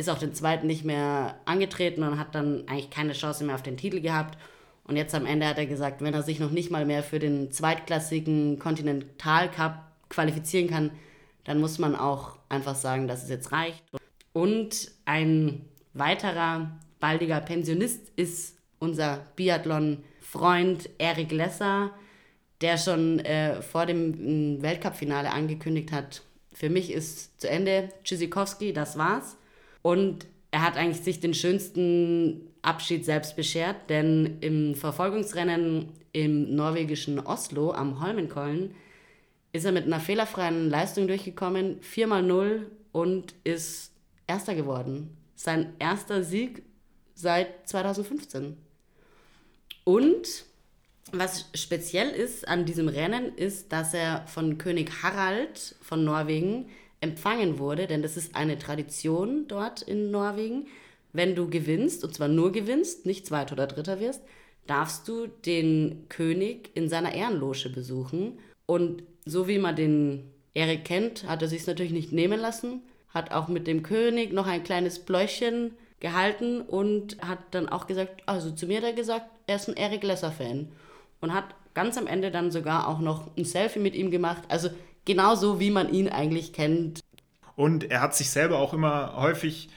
ist 0.00 0.08
auch 0.08 0.18
den 0.18 0.34
zweiten 0.34 0.66
nicht 0.66 0.84
mehr 0.84 1.36
angetreten 1.44 2.02
und 2.02 2.18
hat 2.18 2.34
dann 2.34 2.66
eigentlich 2.66 2.90
keine 2.90 3.12
Chance 3.12 3.44
mehr 3.44 3.54
auf 3.54 3.62
den 3.62 3.76
Titel 3.76 4.00
gehabt. 4.00 4.38
Und 4.84 4.96
jetzt 4.96 5.14
am 5.14 5.26
Ende 5.26 5.46
hat 5.46 5.58
er 5.58 5.66
gesagt, 5.66 6.02
wenn 6.02 6.14
er 6.14 6.22
sich 6.22 6.40
noch 6.40 6.50
nicht 6.50 6.70
mal 6.70 6.84
mehr 6.84 7.02
für 7.02 7.18
den 7.18 7.52
zweitklassigen 7.52 8.58
Continental 8.58 9.50
Cup 9.50 9.84
qualifizieren 10.08 10.68
kann, 10.68 10.90
dann 11.44 11.60
muss 11.60 11.78
man 11.78 11.94
auch 11.94 12.36
einfach 12.48 12.74
sagen, 12.74 13.06
dass 13.06 13.22
es 13.22 13.30
jetzt 13.30 13.52
reicht. 13.52 13.82
Und 14.32 14.90
ein 15.04 15.64
weiterer 15.92 16.70
baldiger 16.98 17.40
Pensionist 17.40 18.10
ist 18.16 18.56
unser 18.78 19.26
Biathlon-Freund 19.36 20.90
Erik 20.98 21.30
Lesser, 21.30 21.90
der 22.60 22.78
schon 22.78 23.20
äh, 23.20 23.62
vor 23.62 23.86
dem 23.86 24.60
Weltcup-Finale 24.62 25.30
angekündigt 25.30 25.92
hat, 25.92 26.22
für 26.52 26.68
mich 26.68 26.92
ist 26.92 27.40
zu 27.40 27.48
Ende, 27.48 27.88
Tschüssikowski, 28.04 28.72
das 28.72 28.98
war's. 28.98 29.36
Und 29.82 30.26
er 30.50 30.62
hat 30.62 30.76
eigentlich 30.76 31.02
sich 31.02 31.20
den 31.20 31.34
schönsten 31.34 32.48
Abschied 32.62 33.04
selbst 33.04 33.36
beschert, 33.36 33.88
denn 33.88 34.38
im 34.40 34.74
Verfolgungsrennen 34.74 35.88
im 36.12 36.54
norwegischen 36.54 37.20
Oslo 37.20 37.72
am 37.72 38.00
Holmenkollen 38.00 38.74
ist 39.52 39.64
er 39.64 39.72
mit 39.72 39.84
einer 39.84 40.00
fehlerfreien 40.00 40.68
Leistung 40.68 41.06
durchgekommen, 41.06 41.80
4x0 41.80 42.66
und 42.92 43.34
ist 43.44 43.92
Erster 44.26 44.54
geworden. 44.54 45.16
Sein 45.34 45.72
erster 45.80 46.22
Sieg 46.22 46.62
seit 47.14 47.68
2015. 47.68 48.56
Und 49.82 50.44
was 51.10 51.46
speziell 51.54 52.10
ist 52.10 52.46
an 52.46 52.64
diesem 52.64 52.86
Rennen, 52.86 53.34
ist, 53.34 53.72
dass 53.72 53.92
er 53.92 54.24
von 54.28 54.56
König 54.56 55.02
Harald 55.02 55.74
von 55.80 56.04
Norwegen 56.04 56.68
empfangen 57.00 57.58
wurde, 57.58 57.86
denn 57.86 58.02
das 58.02 58.16
ist 58.16 58.36
eine 58.36 58.58
Tradition 58.58 59.46
dort 59.48 59.82
in 59.82 60.10
Norwegen. 60.10 60.66
Wenn 61.12 61.34
du 61.34 61.48
gewinnst, 61.48 62.04
und 62.04 62.14
zwar 62.14 62.28
nur 62.28 62.52
gewinnst, 62.52 63.06
nicht 63.06 63.26
Zweiter 63.26 63.54
oder 63.54 63.66
Dritter 63.66 64.00
wirst, 64.00 64.22
darfst 64.66 65.08
du 65.08 65.26
den 65.26 66.06
König 66.08 66.70
in 66.74 66.88
seiner 66.88 67.14
Ehrenloge 67.14 67.70
besuchen. 67.70 68.38
Und 68.66 69.02
so 69.24 69.48
wie 69.48 69.58
man 69.58 69.74
den 69.74 70.30
Erik 70.54 70.84
kennt, 70.84 71.26
hat 71.26 71.42
er 71.42 71.48
sich 71.48 71.66
natürlich 71.66 71.92
nicht 71.92 72.12
nehmen 72.12 72.38
lassen, 72.38 72.82
hat 73.08 73.32
auch 73.32 73.48
mit 73.48 73.66
dem 73.66 73.82
König 73.82 74.32
noch 74.32 74.46
ein 74.46 74.62
kleines 74.62 75.00
Bläuschen 75.00 75.72
gehalten 75.98 76.60
und 76.60 77.20
hat 77.20 77.38
dann 77.50 77.68
auch 77.68 77.86
gesagt, 77.86 78.22
also 78.26 78.50
zu 78.50 78.66
mir 78.66 78.78
hat 78.78 78.84
er 78.84 78.92
gesagt, 78.92 79.26
er 79.46 79.56
ist 79.56 79.68
ein 79.68 79.76
Erik 79.76 80.02
Lesser-Fan. 80.02 80.68
Und 81.20 81.34
hat 81.34 81.54
ganz 81.74 81.98
am 81.98 82.06
Ende 82.06 82.30
dann 82.30 82.50
sogar 82.50 82.88
auch 82.88 83.00
noch 83.00 83.36
ein 83.36 83.44
Selfie 83.44 83.78
mit 83.78 83.94
ihm 83.94 84.10
gemacht. 84.10 84.42
Also 84.48 84.70
genauso 85.04 85.60
wie 85.60 85.70
man 85.70 85.92
ihn 85.92 86.08
eigentlich 86.08 86.52
kennt. 86.52 87.00
Und 87.56 87.90
er 87.90 88.00
hat 88.00 88.14
sich 88.14 88.30
selber 88.30 88.58
auch 88.58 88.72
immer 88.72 89.14
häufig 89.16 89.68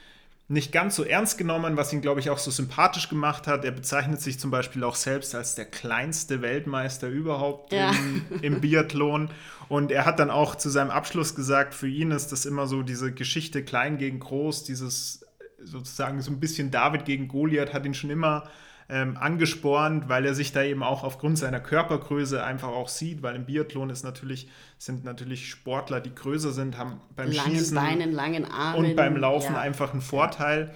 nicht 0.50 0.72
ganz 0.72 0.96
so 0.96 1.04
ernst 1.04 1.38
genommen, 1.38 1.78
was 1.78 1.92
ihn, 1.94 2.02
glaube 2.02 2.20
ich, 2.20 2.30
auch 2.30 2.38
so 2.38 2.52
sympathisch 2.52 3.10
gemacht 3.10 3.48
hat. 3.48 3.66
Er 3.66 3.72
bezeichnet 3.72 4.22
sich 4.22 4.40
zum 4.40 4.52
Beispiel 4.52 4.84
auch 4.84 4.96
selbst 4.96 5.36
als 5.36 5.56
der 5.56 5.66
kleinste 5.66 6.42
Weltmeister 6.42 7.08
überhaupt 7.08 7.74
ja. 7.74 7.92
im, 7.92 8.26
im, 8.42 8.62
Biathlon. 8.62 9.30
Und 9.70 9.92
er 9.92 10.06
hat 10.06 10.20
dann 10.20 10.30
auch 10.30 10.56
zu 10.56 10.70
seinem 10.70 10.92
Abschluss 10.92 11.36
gesagt, 11.36 11.74
für 11.74 11.88
ihn 11.88 12.12
ist 12.12 12.32
das 12.32 12.46
immer 12.46 12.68
so 12.68 12.84
diese 12.84 13.14
Geschichte 13.14 13.64
klein 13.64 13.98
gegen 13.98 14.20
groß, 14.20 14.64
dieses 14.64 15.26
sozusagen 15.64 16.22
so 16.22 16.30
ein 16.30 16.42
bisschen 16.42 16.72
David 16.72 17.06
gegen 17.06 17.30
Goliath 17.30 17.74
hat 17.74 17.86
ihn 17.86 17.94
schon 17.94 18.10
immer 18.10 18.50
ähm, 18.94 19.18
angespornt, 19.18 20.08
weil 20.08 20.24
er 20.24 20.36
sich 20.36 20.52
da 20.52 20.62
eben 20.62 20.84
auch 20.84 21.04
aufgrund 21.04 21.40
seiner 21.40 21.60
Körpergröße 21.60 22.44
einfach 22.44 22.68
auch 22.68 22.90
sieht, 22.90 23.24
weil 23.24 23.36
im 23.36 23.46
Biathlon 23.46 23.90
ist 23.90 24.04
natürlich, 24.04 24.48
sind 24.78 25.04
natürlich 25.04 25.50
Sportler, 25.50 26.00
die 26.00 26.14
größer 26.14 26.52
sind, 26.52 26.78
haben 26.78 27.02
beim 27.16 27.32
langen 27.32 27.56
Schießen 27.56 27.76
Beinen, 27.76 28.12
langen 28.12 28.46
Armen 28.46 28.86
und 28.86 28.96
beim 28.96 29.18
Laufen 29.18 29.56
ja. 29.56 29.60
einfach 29.60 29.94
einen 29.94 30.02
Vorteil. 30.02 30.76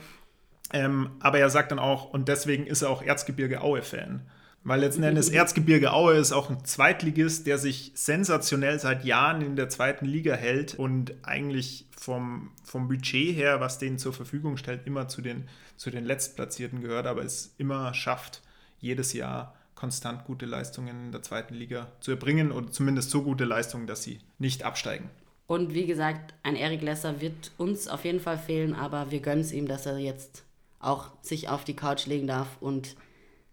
Ähm, 0.74 1.12
aber 1.20 1.38
er 1.38 1.52
sagt 1.52 1.72
dann 1.72 1.78
auch, 1.78 2.10
und 2.10 2.28
deswegen 2.28 2.66
ist 2.66 2.82
er 2.82 2.90
auch 2.90 3.04
Erzgebirge 3.04 3.62
Aue-Fan 3.62 4.28
Weil 4.68 4.82
letzten 4.82 5.04
Endes 5.04 5.30
Erzgebirge 5.30 5.94
Aue 5.94 6.16
ist 6.16 6.34
auch 6.34 6.50
ein 6.50 6.66
Zweitligist, 6.66 7.48
der 7.48 7.58
sich 7.58 7.94
sensationell 7.96 8.78
seit 8.82 9.06
Jahren 9.06 9.42
in 9.42 9.56
der 9.56 9.70
zweiten 9.70 10.06
Liga 10.06 10.34
hält 10.34 10.78
und 10.78 11.14
eigentlich 11.24 11.86
vom, 11.98 12.52
vom 12.66 12.90
Budget 12.90 13.34
her, 13.34 13.62
was 13.62 13.80
denen 13.80 13.98
zur 13.98 14.12
Verfügung 14.12 14.58
stellt, 14.58 14.86
immer 14.86 15.08
zu 15.08 15.22
den, 15.22 15.48
zu 15.78 15.90
den 15.90 16.04
Letztplatzierten 16.04 16.82
gehört, 16.82 17.08
aber 17.08 17.24
es 17.24 17.56
immer 17.58 17.94
schafft, 17.94 18.42
jedes 18.78 19.14
Jahr 19.14 19.56
konstant 19.74 20.26
gute 20.26 20.46
Leistungen 20.46 21.06
in 21.06 21.12
der 21.14 21.22
zweiten 21.22 21.54
Liga 21.54 21.88
zu 22.02 22.12
erbringen 22.12 22.52
oder 22.52 22.70
zumindest 22.70 23.10
so 23.10 23.24
gute 23.24 23.46
Leistungen, 23.46 23.88
dass 23.88 24.04
sie 24.04 24.20
nicht 24.38 24.64
absteigen. 24.64 25.10
Und 25.48 25.74
wie 25.76 25.86
gesagt, 25.86 26.34
ein 26.44 26.58
Erik 26.58 26.82
Lesser 26.82 27.22
wird 27.22 27.52
uns 27.58 27.88
auf 27.88 28.04
jeden 28.04 28.20
Fall 28.20 28.38
fehlen, 28.38 28.76
aber 28.76 29.12
wir 29.12 29.22
gönnen 29.22 29.40
es 29.40 29.54
ihm, 29.54 29.70
dass 29.70 29.86
er 29.86 29.98
jetzt 29.98 30.44
auch 30.80 31.12
sich 31.22 31.48
auf 31.48 31.64
die 31.64 31.76
Couch 31.76 32.06
legen 32.06 32.28
darf 32.28 32.58
und 32.60 32.98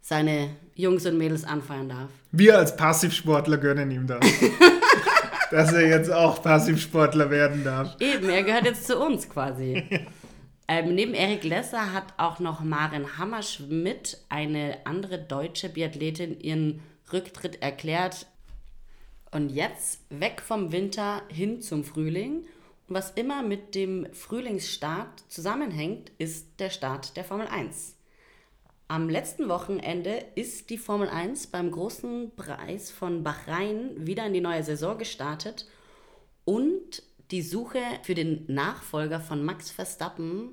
seine 0.04 0.50
Jungs 0.74 1.06
und 1.06 1.16
Mädels 1.16 1.44
anfeiern 1.44 1.88
darf. 1.88 2.10
Wir 2.30 2.58
als 2.58 2.76
Passivsportler 2.76 3.56
gönnen 3.56 3.90
ihm 3.90 4.06
das. 4.06 4.20
dass 5.50 5.72
er 5.72 5.88
jetzt 5.88 6.12
auch 6.12 6.42
Passivsportler 6.42 7.30
werden 7.30 7.64
darf. 7.64 7.96
Eben, 8.00 8.28
er 8.28 8.42
gehört 8.42 8.66
jetzt 8.66 8.86
zu 8.86 8.98
uns 8.98 9.28
quasi. 9.28 9.82
Ähm, 10.66 10.94
neben 10.94 11.12
Erik 11.12 11.44
Lesser 11.44 11.92
hat 11.92 12.14
auch 12.16 12.38
noch 12.38 12.60
Maren 12.62 13.18
Hammerschmidt, 13.18 14.24
eine 14.30 14.78
andere 14.86 15.18
deutsche 15.18 15.68
Biathletin, 15.68 16.40
ihren 16.40 16.80
Rücktritt 17.12 17.60
erklärt. 17.60 18.26
Und 19.30 19.50
jetzt 19.50 20.00
weg 20.08 20.40
vom 20.40 20.72
Winter 20.72 21.20
hin 21.28 21.60
zum 21.60 21.84
Frühling. 21.84 22.46
Und 22.88 22.94
was 22.94 23.10
immer 23.10 23.42
mit 23.42 23.74
dem 23.74 24.06
Frühlingsstart 24.14 25.24
zusammenhängt, 25.28 26.10
ist 26.16 26.58
der 26.58 26.70
Start 26.70 27.14
der 27.18 27.24
Formel 27.24 27.46
1. 27.46 27.94
Am 28.86 29.08
letzten 29.08 29.48
Wochenende 29.48 30.22
ist 30.34 30.68
die 30.68 30.76
Formel 30.76 31.08
1 31.08 31.46
beim 31.46 31.70
großen 31.70 32.32
Preis 32.36 32.90
von 32.90 33.22
Bahrain 33.22 33.90
wieder 33.96 34.26
in 34.26 34.34
die 34.34 34.42
neue 34.42 34.62
Saison 34.62 34.98
gestartet 34.98 35.66
und 36.44 37.02
die 37.30 37.40
Suche 37.40 37.80
für 38.02 38.14
den 38.14 38.44
Nachfolger 38.46 39.20
von 39.20 39.42
Max 39.42 39.70
Verstappen 39.70 40.50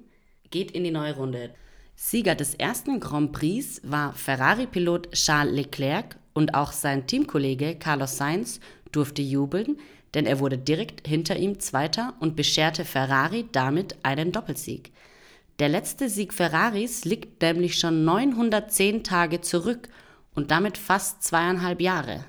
geht 0.49 0.71
in 0.71 0.85
die 0.85 0.91
neue 0.91 1.17
Runde. 1.17 1.53
Sieger 1.95 2.33
des 2.33 2.55
ersten 2.55 3.01
Grand 3.01 3.33
Prix 3.33 3.81
war 3.83 4.13
Ferrari-Pilot 4.13 5.11
Charles 5.11 5.53
Leclerc 5.53 6.15
und 6.33 6.55
auch 6.55 6.71
sein 6.71 7.07
Teamkollege 7.07 7.75
Carlos 7.75 8.15
Sainz 8.15 8.61
durfte 8.93 9.21
jubeln, 9.21 9.77
denn 10.13 10.25
er 10.25 10.39
wurde 10.39 10.57
direkt 10.57 11.05
hinter 11.05 11.35
ihm 11.35 11.59
Zweiter 11.59 12.13
und 12.21 12.37
bescherte 12.37 12.85
Ferrari 12.85 13.49
damit 13.51 13.97
einen 14.03 14.31
Doppelsieg. 14.31 14.93
Der 15.61 15.69
letzte 15.69 16.09
Sieg 16.09 16.33
Ferraris 16.33 17.05
liegt 17.05 17.43
nämlich 17.43 17.77
schon 17.77 18.03
910 18.03 19.03
Tage 19.03 19.41
zurück 19.41 19.89
und 20.33 20.49
damit 20.49 20.75
fast 20.75 21.21
zweieinhalb 21.21 21.81
Jahre. 21.81 22.25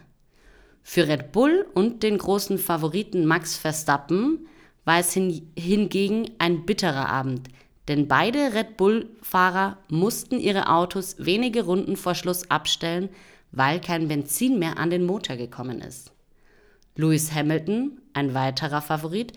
Für 0.82 1.08
Red 1.08 1.32
Bull 1.32 1.66
und 1.72 2.02
den 2.02 2.18
großen 2.18 2.58
Favoriten 2.58 3.24
Max 3.24 3.56
Verstappen 3.56 4.46
war 4.84 4.98
es 4.98 5.14
hin, 5.14 5.50
hingegen 5.58 6.30
ein 6.40 6.66
bitterer 6.66 7.08
Abend, 7.08 7.48
denn 7.88 8.06
beide 8.06 8.52
Red 8.52 8.76
Bull-Fahrer 8.76 9.78
mussten 9.88 10.38
ihre 10.38 10.68
Autos 10.68 11.16
wenige 11.18 11.64
Runden 11.64 11.96
vor 11.96 12.14
Schluss 12.14 12.50
abstellen, 12.50 13.08
weil 13.50 13.80
kein 13.80 14.08
Benzin 14.08 14.58
mehr 14.58 14.76
an 14.76 14.90
den 14.90 15.06
Motor 15.06 15.36
gekommen 15.36 15.80
ist. 15.80 16.12
Lewis 16.96 17.32
Hamilton, 17.32 17.98
ein 18.12 18.34
weiterer 18.34 18.82
Favorit, 18.82 19.32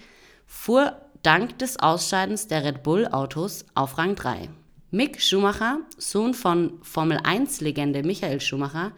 fuhr 0.45 0.99
dank 1.25 1.57
des 1.57 1.79
Ausscheidens 1.79 2.47
der 2.47 2.63
Red 2.63 2.83
Bull-Autos 2.83 3.65
auf 3.73 3.97
Rang 3.97 4.13
3. 4.13 4.47
Mick 4.91 5.19
Schumacher, 5.19 5.79
Sohn 5.97 6.35
von 6.35 6.73
Formel-1-Legende 6.83 8.03
Michael 8.03 8.39
Schumacher, 8.41 8.91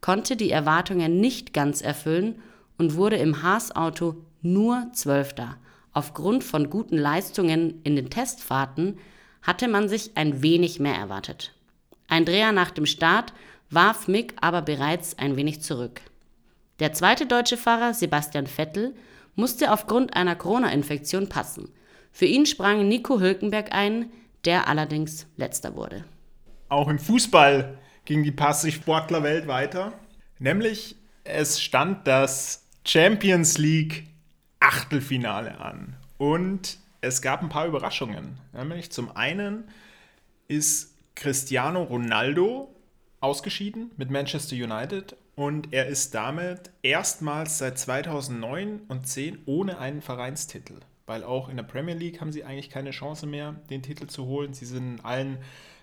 konnte 0.00 0.36
die 0.36 0.52
Erwartungen 0.52 1.18
nicht 1.20 1.52
ganz 1.52 1.82
erfüllen 1.82 2.40
und 2.78 2.94
wurde 2.94 3.16
im 3.16 3.42
Haas-Auto 3.42 4.14
nur 4.42 4.90
Zwölfter. 4.92 5.56
Aufgrund 5.92 6.44
von 6.44 6.70
guten 6.70 6.96
Leistungen 6.96 7.80
in 7.82 7.96
den 7.96 8.10
Testfahrten 8.10 8.98
hatte 9.42 9.66
man 9.66 9.88
sich 9.88 10.12
ein 10.14 10.40
wenig 10.40 10.78
mehr 10.78 10.94
erwartet. 10.94 11.52
Ein 12.06 12.24
Dreher 12.24 12.52
nach 12.52 12.70
dem 12.70 12.86
Start 12.86 13.32
warf 13.70 14.06
Mick 14.06 14.34
aber 14.40 14.62
bereits 14.62 15.18
ein 15.18 15.34
wenig 15.34 15.62
zurück. 15.62 16.00
Der 16.78 16.92
zweite 16.92 17.26
deutsche 17.26 17.56
Fahrer, 17.56 17.92
Sebastian 17.92 18.46
Vettel, 18.46 18.94
musste 19.34 19.72
aufgrund 19.72 20.14
einer 20.14 20.36
Corona-Infektion 20.36 21.28
passen. 21.28 21.68
Für 22.12 22.26
ihn 22.26 22.46
sprang 22.46 22.86
Nico 22.88 23.20
Hülkenberg 23.20 23.72
ein, 23.72 24.10
der 24.44 24.68
allerdings 24.68 25.26
letzter 25.36 25.76
wurde. 25.76 26.04
Auch 26.68 26.88
im 26.88 26.98
Fußball 26.98 27.78
ging 28.04 28.22
die 28.22 28.32
Passivsportlerwelt 28.32 29.46
weiter. 29.46 29.92
Nämlich 30.38 30.96
es 31.24 31.60
stand 31.60 32.06
das 32.06 32.68
Champions 32.84 33.58
League 33.58 34.08
Achtelfinale 34.60 35.58
an. 35.58 35.96
Und 36.18 36.78
es 37.00 37.22
gab 37.22 37.42
ein 37.42 37.48
paar 37.48 37.66
Überraschungen. 37.66 38.38
Nämlich 38.52 38.90
zum 38.92 39.14
einen 39.16 39.64
ist 40.48 40.96
Cristiano 41.14 41.82
Ronaldo 41.82 42.74
ausgeschieden 43.20 43.90
mit 43.96 44.10
Manchester 44.10 44.56
United 44.56 45.16
und 45.34 45.72
er 45.72 45.86
ist 45.86 46.14
damit 46.14 46.70
erstmals 46.82 47.58
seit 47.58 47.78
2009 47.78 48.82
und 48.88 49.06
10 49.06 49.42
ohne 49.46 49.78
einen 49.78 50.02
Vereinstitel. 50.02 50.80
Weil 51.06 51.24
auch 51.24 51.48
in 51.48 51.56
der 51.56 51.64
Premier 51.64 51.94
League 51.94 52.20
haben 52.20 52.32
sie 52.32 52.44
eigentlich 52.44 52.70
keine 52.70 52.90
Chance 52.90 53.26
mehr, 53.26 53.56
den 53.70 53.82
Titel 53.82 54.06
zu 54.06 54.26
holen. 54.26 54.54
Sie 54.54 54.66
sind 54.66 54.98
in 54.98 55.04
allen 55.04 55.38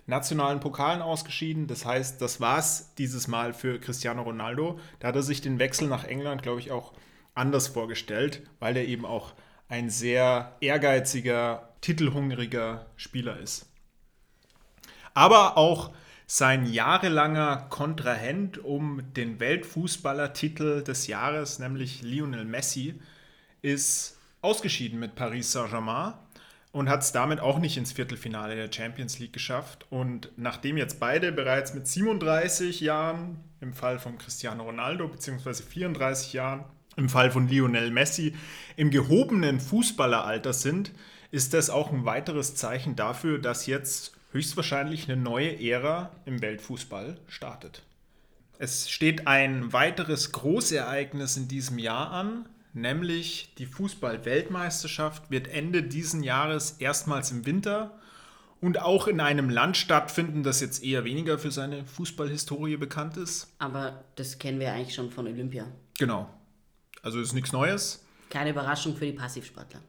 nationalen 0.06 0.60
Pokalen 0.60 1.02
ausgeschieden. 1.02 1.68
Das 1.68 1.86
heißt, 1.86 2.22
das 2.22 2.40
war 2.40 2.60
es 2.60 2.94
dieses 2.98 3.28
Mal 3.28 3.54
für 3.54 3.80
Cristiano 3.80 4.24
Ronaldo. 4.24 4.80
Da 5.00 5.10
hat 5.10 5.16
er 5.16 5.24
sich 5.24 5.42
den 5.42 5.60
Wechsel 5.60 5.88
nach 5.88 6.04
England, 6.04 6.42
glaube 6.42 6.60
ich, 6.60 6.72
auch 6.72 6.94
anders 7.34 7.68
vorgestellt, 7.68 8.42
weil 8.60 8.78
er 8.78 8.86
eben 8.86 9.06
auch 9.06 9.34
ein 9.68 9.90
sehr 9.90 10.56
ehrgeiziger, 10.62 11.70
titelhungriger 11.82 12.88
Spieler 12.98 13.40
ist. 13.40 13.68
Aber 15.14 15.58
auch 15.58 15.92
sein 16.32 16.68
jahrelanger 16.68 17.66
Kontrahent 17.70 18.60
um 18.60 19.02
den 19.16 19.40
Weltfußballertitel 19.40 20.84
des 20.84 21.08
Jahres, 21.08 21.58
nämlich 21.58 22.04
Lionel 22.04 22.46
Messi, 22.46 22.94
ist 23.64 24.16
ausgeschieden 24.44 25.00
mit 25.00 25.16
Paris 25.16 25.52
Saint-Germain 25.52 26.14
und 26.72 26.88
hat 26.88 27.02
es 27.02 27.12
damit 27.12 27.40
auch 27.40 27.58
nicht 27.58 27.78
ins 27.78 27.94
Viertelfinale 27.94 28.56
der 28.56 28.72
Champions 28.72 29.18
League 29.18 29.34
geschafft. 29.34 29.88
Und 29.90 30.32
nachdem 30.38 30.78
jetzt 30.78 31.00
beide 31.00 31.32
bereits 31.32 31.74
mit 31.74 31.88
37 31.88 32.80
Jahren, 32.80 33.40
im 33.60 33.74
Fall 33.74 33.98
von 33.98 34.20
Cristiano 34.20 34.62
Ronaldo, 34.62 35.08
beziehungsweise 35.08 35.64
34 35.64 36.34
Jahren, 36.34 36.64
im 36.96 37.10
Fall 37.10 37.32
von 37.32 37.48
Lionel 37.48 37.90
Messi, 37.90 38.36
im 38.76 38.92
gehobenen 38.92 39.60
Fußballeralter 39.60 40.54
sind, 40.54 40.92
ist 41.32 41.56
das 41.56 41.72
auch 41.72 41.92
ein 41.92 42.06
weiteres 42.06 42.54
Zeichen 42.54 42.96
dafür, 42.96 43.40
dass 43.40 43.66
jetzt 43.66 44.19
höchstwahrscheinlich 44.32 45.10
eine 45.10 45.22
neue 45.22 45.60
Ära 45.60 46.12
im 46.26 46.42
Weltfußball 46.42 47.18
startet. 47.28 47.84
Es 48.58 48.90
steht 48.90 49.28
ein 49.28 49.72
weiteres 49.72 50.32
Großereignis 50.32 51.38
in 51.38 51.48
diesem 51.48 51.80
Jahr 51.80 52.12
an, 52.12 52.48
nämlich 52.74 53.54
die 53.58 53.66
Fußball-Weltmeisterschaft 53.66 55.32
wird 55.32 55.48
Ende 55.48 55.84
diesen 55.84 56.24
Jahres 56.24 56.72
erstmals 56.80 57.32
im 57.32 57.46
Winter 57.46 57.98
und 58.62 58.82
auch 58.82 59.08
in 59.08 59.22
einem 59.22 59.50
Land 59.50 59.78
stattfinden, 59.78 60.44
das 60.44 60.60
jetzt 60.60 60.84
eher 60.84 61.06
weniger 61.06 61.40
für 61.40 61.52
seine 61.52 61.86
Fußballhistorie 61.86 62.78
bekannt 62.78 63.18
ist. 63.18 63.48
Aber 63.60 64.04
das 64.16 64.38
kennen 64.38 64.60
wir 64.60 64.74
eigentlich 64.74 64.94
schon 64.94 65.10
von 65.10 65.28
Olympia. 65.28 65.66
Genau. 65.98 66.30
Also 67.02 67.22
ist 67.22 67.34
nichts 67.34 67.54
Neues. 67.54 68.04
Keine 68.30 68.50
Überraschung 68.50 68.96
für 68.96 69.06
die 69.06 69.14
Passivsportler. 69.14 69.82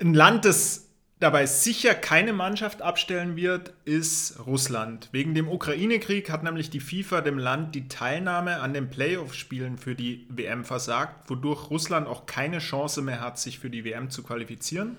Ein 0.00 0.14
Land, 0.14 0.44
das 0.44 0.85
dabei 1.18 1.46
sicher 1.46 1.94
keine 1.94 2.32
Mannschaft 2.32 2.82
abstellen 2.82 3.36
wird, 3.36 3.72
ist 3.84 4.38
Russland. 4.46 5.08
Wegen 5.12 5.34
dem 5.34 5.48
Ukraine-Krieg 5.48 6.30
hat 6.30 6.42
nämlich 6.42 6.70
die 6.70 6.80
FIFA 6.80 7.22
dem 7.22 7.38
Land 7.38 7.74
die 7.74 7.88
Teilnahme 7.88 8.60
an 8.60 8.74
den 8.74 8.90
Playoff-Spielen 8.90 9.78
für 9.78 9.94
die 9.94 10.26
WM 10.28 10.64
versagt, 10.64 11.30
wodurch 11.30 11.70
Russland 11.70 12.06
auch 12.06 12.26
keine 12.26 12.58
Chance 12.58 13.02
mehr 13.02 13.20
hat, 13.20 13.38
sich 13.38 13.58
für 13.58 13.70
die 13.70 13.84
WM 13.84 14.10
zu 14.10 14.22
qualifizieren. 14.22 14.96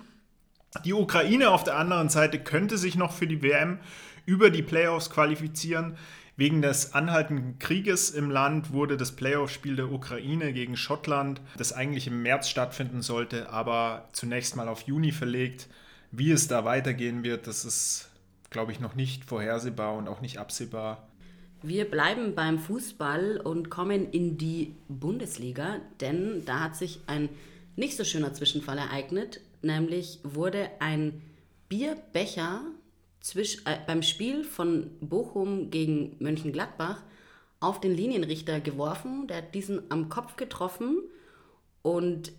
Die 0.85 0.93
Ukraine 0.93 1.49
auf 1.49 1.63
der 1.63 1.77
anderen 1.77 2.09
Seite 2.09 2.39
könnte 2.39 2.77
sich 2.77 2.95
noch 2.95 3.13
für 3.13 3.27
die 3.27 3.41
WM 3.41 3.79
über 4.25 4.49
die 4.49 4.63
Playoffs 4.63 5.09
qualifizieren. 5.09 5.97
Wegen 6.35 6.61
des 6.61 6.93
anhaltenden 6.93 7.57
Krieges 7.57 8.11
im 8.11 8.29
Land 8.29 8.71
wurde 8.71 8.95
das 8.95 9.15
Playoff-Spiel 9.15 9.75
der 9.75 9.91
Ukraine 9.91 10.53
gegen 10.53 10.77
Schottland, 10.77 11.41
das 11.57 11.73
eigentlich 11.73 12.05
im 12.05 12.21
März 12.21 12.49
stattfinden 12.49 13.01
sollte, 13.01 13.49
aber 13.49 14.07
zunächst 14.11 14.55
mal 14.55 14.67
auf 14.67 14.81
Juni 14.83 15.11
verlegt. 15.11 15.67
Wie 16.11 16.31
es 16.31 16.47
da 16.47 16.65
weitergehen 16.65 17.23
wird, 17.23 17.47
das 17.47 17.65
ist, 17.65 18.09
glaube 18.49 18.71
ich, 18.71 18.79
noch 18.79 18.95
nicht 18.95 19.25
vorhersehbar 19.25 19.95
und 19.95 20.07
auch 20.07 20.21
nicht 20.21 20.37
absehbar. 20.37 21.07
Wir 21.61 21.89
bleiben 21.89 22.35
beim 22.35 22.59
Fußball 22.59 23.41
und 23.43 23.69
kommen 23.69 24.11
in 24.11 24.37
die 24.37 24.75
Bundesliga, 24.87 25.81
denn 25.99 26.43
da 26.45 26.61
hat 26.61 26.75
sich 26.75 27.01
ein 27.07 27.29
nicht 27.75 27.97
so 27.97 28.03
schöner 28.03 28.33
Zwischenfall 28.33 28.77
ereignet, 28.77 29.41
nämlich 29.61 30.19
wurde 30.23 30.69
ein 30.79 31.21
Bierbecher 31.67 32.61
zwisch, 33.19 33.57
äh, 33.65 33.77
beim 33.85 34.01
Spiel 34.01 34.43
von 34.43 34.91
Bochum 35.01 35.69
gegen 35.69 36.15
Mönchengladbach 36.19 37.01
auf 37.59 37.81
den 37.81 37.95
Linienrichter 37.95 38.59
geworfen. 38.59 39.27
Der 39.27 39.37
hat 39.37 39.55
diesen 39.55 39.91
am 39.91 40.09
Kopf 40.09 40.37
getroffen 40.37 40.99
und 41.81 42.31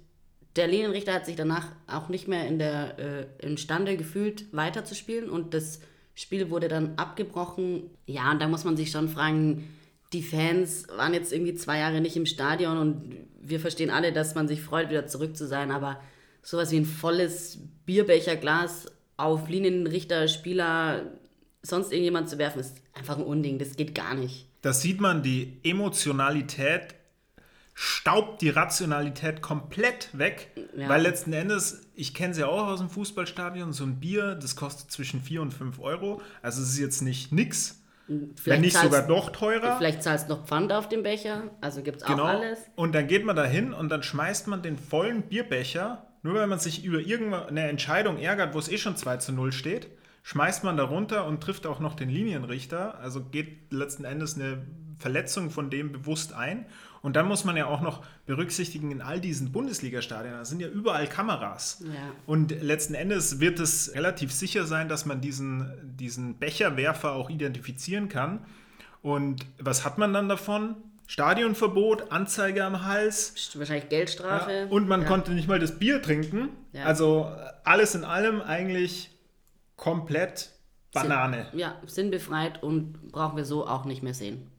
der 0.59 0.66
Linienrichter 0.66 1.14
hat 1.14 1.25
sich 1.25 1.37
danach 1.37 1.68
auch 1.87 2.09
nicht 2.09 2.29
mehr 2.29 2.47
in 2.47 2.59
der 2.59 2.99
äh, 2.99 3.47
imstande 3.47 3.97
gefühlt, 3.97 4.53
weiterzuspielen 4.53 5.31
und 5.31 5.55
das 5.55 5.81
Spiel 6.14 6.51
wurde 6.51 6.66
dann 6.66 6.94
abgebrochen. 6.97 7.90
Ja, 8.07 8.33
und 8.33 8.42
da 8.42 8.49
muss 8.49 8.64
man 8.64 8.77
sich 8.77 8.90
schon 8.90 9.09
fragen, 9.09 9.68
die 10.12 10.23
Fans 10.23 10.88
waren 10.88 11.14
jetzt 11.14 11.33
irgendwie 11.33 11.55
zwei 11.55 11.79
Jahre 11.79 12.01
nicht 12.01 12.16
im 12.16 12.27
Stadion 12.27 12.77
und 12.77 13.16
wir 13.40 13.61
verstehen 13.61 13.90
alle, 13.90 14.12
dass 14.12 14.35
man 14.35 14.49
sich 14.49 14.61
freut, 14.61 14.90
wieder 14.90 15.07
zurück 15.07 15.37
zu 15.37 15.47
sein, 15.47 15.71
aber 15.71 16.01
sowas 16.42 16.73
wie 16.73 16.79
ein 16.79 16.87
volles 16.87 17.59
Bierbecherglas 17.87 18.90
auf 19.16 19.49
Linienrichter, 19.49 20.27
Spieler, 20.27 21.12
sonst 21.62 21.92
irgendjemand 21.92 22.29
zu 22.29 22.38
werfen, 22.38 22.61
ist 22.61 22.83
einfach 22.94 23.16
ein 23.16 23.25
Unding. 23.25 23.59
Das 23.59 23.77
geht 23.77 23.94
gar 23.94 24.14
nicht. 24.14 24.47
Da 24.62 24.73
sieht 24.73 25.01
man 25.01 25.23
die 25.23 25.59
Emotionalität 25.62 26.94
staubt 27.81 28.43
die 28.43 28.51
Rationalität 28.51 29.41
komplett 29.41 30.09
weg, 30.12 30.51
ja. 30.77 30.88
weil 30.88 31.01
letzten 31.01 31.33
Endes, 31.33 31.87
ich 31.95 32.12
kenne 32.12 32.35
sie 32.35 32.41
ja 32.41 32.49
auch 32.49 32.67
aus 32.67 32.81
dem 32.81 32.91
Fußballstadion, 32.91 33.73
so 33.73 33.85
ein 33.85 34.01
Bier, 34.01 34.35
das 34.35 34.57
kostet 34.57 34.91
zwischen 34.91 35.23
4 35.23 35.43
und 35.43 35.55
5 35.55 35.79
Euro, 35.79 36.21
also 36.43 36.61
es 36.61 36.71
ist 36.71 36.79
jetzt 36.81 37.03
nicht 37.03 37.31
nix, 37.31 37.81
Vielleicht 38.09 38.47
wenn 38.47 38.61
nicht 38.62 38.77
sogar 38.77 39.07
noch 39.07 39.31
teurer. 39.31 39.77
Vielleicht 39.79 40.03
zahlst 40.03 40.29
du 40.29 40.35
noch 40.35 40.47
Pfand 40.47 40.73
auf 40.73 40.88
dem 40.88 41.05
Becher, 41.05 41.53
also 41.61 41.83
gibt 41.83 41.99
es 41.99 42.05
genau. 42.05 42.25
auch 42.25 42.29
alles. 42.29 42.59
Und 42.75 42.97
dann 42.97 43.07
geht 43.07 43.25
man 43.25 43.37
da 43.37 43.45
hin 43.45 43.73
und 43.73 43.91
dann 43.91 44.03
schmeißt 44.03 44.49
man 44.49 44.61
den 44.61 44.77
vollen 44.77 45.23
Bierbecher, 45.23 46.05
nur 46.25 46.35
weil 46.35 46.49
man 46.49 46.59
sich 46.59 46.85
über 46.85 46.99
irgendeine 46.99 47.69
Entscheidung 47.69 48.19
ärgert, 48.19 48.55
wo 48.55 48.59
es 48.59 48.69
eh 48.69 48.79
schon 48.79 48.97
2 48.97 49.19
zu 49.19 49.31
0 49.31 49.53
steht, 49.53 49.87
schmeißt 50.25 50.64
man 50.64 50.77
da 50.77 50.83
runter 50.83 51.27
und 51.27 51.41
trifft 51.41 51.64
auch 51.64 51.79
noch 51.79 51.95
den 51.95 52.09
Linienrichter, 52.09 52.99
also 52.99 53.23
geht 53.23 53.73
letzten 53.73 54.05
Endes 54.05 54.35
eine 54.35 54.67
Verletzung 54.99 55.51
von 55.51 55.71
dem 55.71 55.93
bewusst 55.93 56.33
ein 56.33 56.67
und 57.03 57.17
dann 57.17 57.27
muss 57.27 57.45
man 57.45 57.57
ja 57.57 57.67
auch 57.67 57.81
noch 57.81 58.05
berücksichtigen, 58.27 58.91
in 58.91 59.01
all 59.03 59.21
diesen 59.21 59.53
Bundesliga-Stadien, 59.53 60.35
da 60.35 60.45
sind 60.45 60.61
ja 60.61 60.69
überall 60.69 61.07
Kameras. 61.07 61.83
Ja. 61.85 61.93
Und 62.27 62.51
letzten 62.63 62.95
Endes 62.95 63.41
wird 63.41 63.61
es 63.61 63.95
relativ 63.95 64.33
sicher 64.33 64.65
sein, 64.65 64.89
dass 64.89 65.07
man 65.07 65.21
diesen, 65.21 65.97
diesen 65.97 66.39
Becherwerfer 66.39 67.13
auch 67.13 67.31
identifizieren 67.31 68.09
kann. 68.09 68.45
Und 69.03 69.47
was 69.59 69.85
hat 69.85 69.99
man 69.99 70.13
dann 70.13 70.29
davon? 70.29 70.77
Stadionverbot, 71.07 72.13
Anzeige 72.13 72.65
am 72.65 72.85
Hals. 72.85 73.33
Wahrscheinlich 73.55 73.89
Geldstrafe. 73.89 74.53
Ja, 74.53 74.67
und 74.67 74.89
man 74.89 75.03
ja. 75.03 75.09
konnte 75.09 75.33
nicht 75.33 75.49
mal 75.49 75.59
das 75.59 75.79
Bier 75.79 76.03
trinken. 76.03 76.51
Also 76.85 77.33
alles 77.65 77.95
in 77.95 78.05
allem 78.05 78.41
eigentlich 78.43 79.11
komplett 79.77 80.51
Banane. 80.93 81.47
Sinn, 81.51 81.61
ja, 81.61 81.77
sinnbefreit 81.87 82.63
und 82.63 83.11
brauchen 83.11 83.37
wir 83.37 83.45
so 83.45 83.67
auch 83.67 83.85
nicht 83.85 84.03
mehr 84.03 84.15
sehen. 84.15 84.51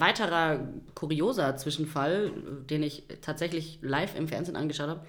Weiterer 0.00 0.68
kurioser 0.94 1.56
Zwischenfall, 1.56 2.32
den 2.68 2.82
ich 2.82 3.04
tatsächlich 3.20 3.78
live 3.82 4.16
im 4.16 4.28
Fernsehen 4.28 4.56
angeschaut 4.56 4.88
habe. 4.88 5.06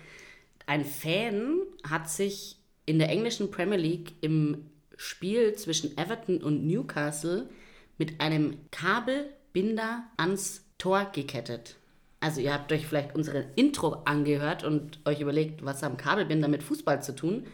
Ein 0.66 0.86
Fan 0.86 1.62
hat 1.90 2.10
sich 2.10 2.58
in 2.86 3.00
der 3.00 3.10
englischen 3.10 3.52
Premier 3.52 3.78
League 3.78 4.14
im 4.22 4.66
Spiel 4.96 5.54
zwischen 5.54 5.98
Everton 5.98 6.42
und 6.42 6.66
Newcastle 6.66 7.50
mit 7.98 8.20
einem 8.20 8.58
Kabelbinder 8.72 10.04
ans 10.18 10.64
Tor 10.78 11.10
gekettet. 11.14 11.76
Also 12.20 12.42
ihr 12.42 12.54
habt 12.54 12.72
euch 12.72 12.88
vielleicht 12.88 13.16
unsere 13.16 13.46
Intro 13.56 14.02
angehört 14.06 14.64
und 14.64 15.00
euch 15.06 15.22
überlegt, 15.22 15.64
was 15.64 15.84
haben 15.84 15.98
Kabelbinder 15.98 16.48
mit 16.48 16.64
Fußball 16.64 17.02
zu 17.04 17.16
tun. 17.16 17.46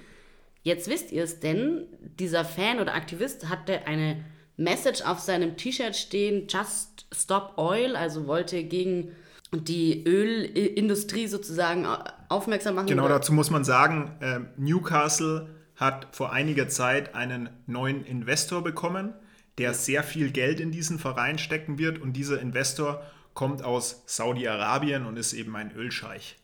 Jetzt 0.63 0.89
wisst 0.89 1.12
ihr 1.12 1.24
es, 1.24 1.41
denn 1.41 1.86
dieser 2.19 2.46
Fan 2.46 2.80
oder 2.80 2.96
Aktivist 2.96 3.50
hatte 3.50 3.86
eine 3.86 4.24
Message 4.57 5.01
auf 5.01 5.19
seinem 5.19 5.57
T-Shirt 5.57 5.95
stehen, 5.95 6.47
Just 6.47 7.05
Stop 7.13 7.57
Oil, 7.57 7.95
also 7.95 8.27
wollte 8.27 8.63
gegen 8.63 9.15
die 9.51 10.03
Ölindustrie 10.05 11.27
sozusagen 11.27 11.87
aufmerksam 12.29 12.75
machen. 12.75 12.87
Genau, 12.87 13.07
dazu 13.07 13.33
muss 13.33 13.51
man 13.51 13.63
sagen, 13.63 14.15
äh, 14.19 14.39
Newcastle 14.57 15.49
hat 15.75 16.07
vor 16.11 16.31
einiger 16.31 16.69
Zeit 16.69 17.15
einen 17.15 17.49
neuen 17.67 18.03
Investor 18.03 18.63
bekommen, 18.63 19.13
der 19.57 19.73
sehr 19.73 20.03
viel 20.03 20.31
Geld 20.31 20.59
in 20.59 20.71
diesen 20.71 20.97
Verein 20.97 21.37
stecken 21.37 21.77
wird 21.77 22.01
und 22.01 22.13
dieser 22.13 22.39
Investor 22.39 23.03
kommt 23.33 23.63
aus 23.63 24.03
Saudi-Arabien 24.05 25.05
und 25.05 25.17
ist 25.17 25.33
eben 25.33 25.55
ein 25.55 25.71
Ölscheich. 25.75 26.37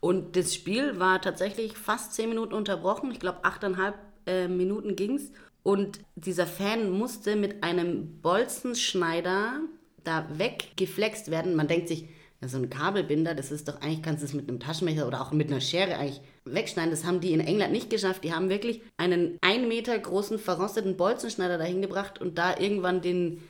Und 0.00 0.36
das 0.36 0.54
Spiel 0.54 0.98
war 0.98 1.20
tatsächlich 1.22 1.76
fast 1.76 2.14
zehn 2.14 2.28
Minuten 2.28 2.52
unterbrochen. 2.52 3.10
Ich 3.10 3.20
glaube, 3.20 3.38
achteinhalb 3.42 3.94
äh, 4.26 4.48
Minuten 4.48 4.96
ging 4.96 5.16
es. 5.16 5.30
Und 5.64 6.00
dieser 6.14 6.46
Fan 6.46 6.90
musste 6.90 7.36
mit 7.36 7.64
einem 7.64 8.20
Bolzenschneider 8.20 9.60
da 10.04 10.26
weggeflext 10.30 11.30
werden. 11.30 11.56
Man 11.56 11.68
denkt 11.68 11.88
sich, 11.88 12.06
ja, 12.42 12.48
so 12.48 12.58
ein 12.58 12.68
Kabelbinder, 12.68 13.34
das 13.34 13.50
ist 13.50 13.66
doch 13.66 13.80
eigentlich, 13.80 14.02
kannst 14.02 14.22
du 14.22 14.26
es 14.26 14.34
mit 14.34 14.46
einem 14.46 14.60
Taschenmesser 14.60 15.08
oder 15.08 15.22
auch 15.22 15.32
mit 15.32 15.50
einer 15.50 15.62
Schere 15.62 15.96
eigentlich 15.96 16.20
wegschneiden. 16.44 16.90
Das 16.90 17.06
haben 17.06 17.20
die 17.20 17.32
in 17.32 17.40
England 17.40 17.72
nicht 17.72 17.88
geschafft. 17.88 18.24
Die 18.24 18.34
haben 18.34 18.50
wirklich 18.50 18.82
einen 18.98 19.38
ein 19.40 19.66
Meter 19.66 19.98
großen 19.98 20.38
verrosteten 20.38 20.98
Bolzenschneider 20.98 21.56
dahin 21.56 21.80
gebracht 21.80 22.20
und 22.20 22.36
da 22.36 22.58
irgendwann 22.58 23.00
den, 23.00 23.42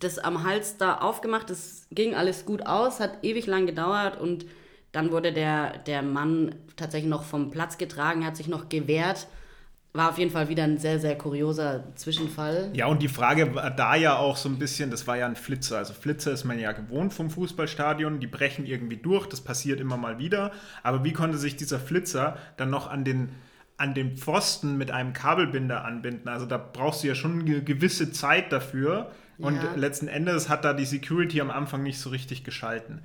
das 0.00 0.18
am 0.18 0.42
Hals 0.42 0.76
da 0.76 0.98
aufgemacht. 0.98 1.50
Das 1.50 1.86
ging 1.92 2.16
alles 2.16 2.46
gut 2.46 2.66
aus, 2.66 2.98
hat 2.98 3.22
ewig 3.22 3.46
lang 3.46 3.66
gedauert 3.66 4.20
und 4.20 4.44
dann 4.90 5.12
wurde 5.12 5.32
der, 5.32 5.78
der 5.78 6.02
Mann 6.02 6.56
tatsächlich 6.74 7.10
noch 7.10 7.22
vom 7.22 7.52
Platz 7.52 7.78
getragen, 7.78 8.26
hat 8.26 8.36
sich 8.36 8.48
noch 8.48 8.68
gewehrt 8.68 9.28
war 9.94 10.10
auf 10.10 10.18
jeden 10.18 10.32
Fall 10.32 10.48
wieder 10.48 10.64
ein 10.64 10.76
sehr, 10.76 10.98
sehr 10.98 11.16
kurioser 11.16 11.84
Zwischenfall. 11.94 12.70
Ja, 12.74 12.86
und 12.86 13.00
die 13.00 13.08
Frage 13.08 13.54
war 13.54 13.70
da 13.70 13.94
ja 13.94 14.16
auch 14.16 14.36
so 14.36 14.48
ein 14.48 14.58
bisschen, 14.58 14.90
das 14.90 15.06
war 15.06 15.16
ja 15.16 15.26
ein 15.26 15.36
Flitzer. 15.36 15.78
Also 15.78 15.94
Flitzer 15.94 16.32
ist 16.32 16.42
man 16.42 16.58
ja 16.58 16.72
gewohnt 16.72 17.14
vom 17.14 17.30
Fußballstadion, 17.30 18.18
die 18.18 18.26
brechen 18.26 18.66
irgendwie 18.66 18.96
durch, 18.96 19.28
das 19.28 19.40
passiert 19.40 19.78
immer 19.78 19.96
mal 19.96 20.18
wieder. 20.18 20.50
Aber 20.82 21.04
wie 21.04 21.12
konnte 21.12 21.38
sich 21.38 21.54
dieser 21.54 21.78
Flitzer 21.78 22.36
dann 22.56 22.70
noch 22.70 22.90
an 22.90 23.04
den, 23.04 23.28
an 23.76 23.94
den 23.94 24.16
Pfosten 24.16 24.76
mit 24.76 24.90
einem 24.90 25.12
Kabelbinder 25.12 25.84
anbinden? 25.84 26.28
Also 26.28 26.44
da 26.44 26.58
brauchst 26.58 27.04
du 27.04 27.08
ja 27.08 27.14
schon 27.14 27.42
eine 27.42 27.62
gewisse 27.62 28.10
Zeit 28.10 28.50
dafür. 28.50 29.12
Und 29.38 29.56
ja. 29.56 29.74
letzten 29.76 30.08
Endes 30.08 30.48
hat 30.48 30.64
da 30.64 30.72
die 30.72 30.86
Security 30.86 31.40
am 31.40 31.50
Anfang 31.52 31.84
nicht 31.84 32.00
so 32.00 32.10
richtig 32.10 32.42
geschalten. 32.42 33.00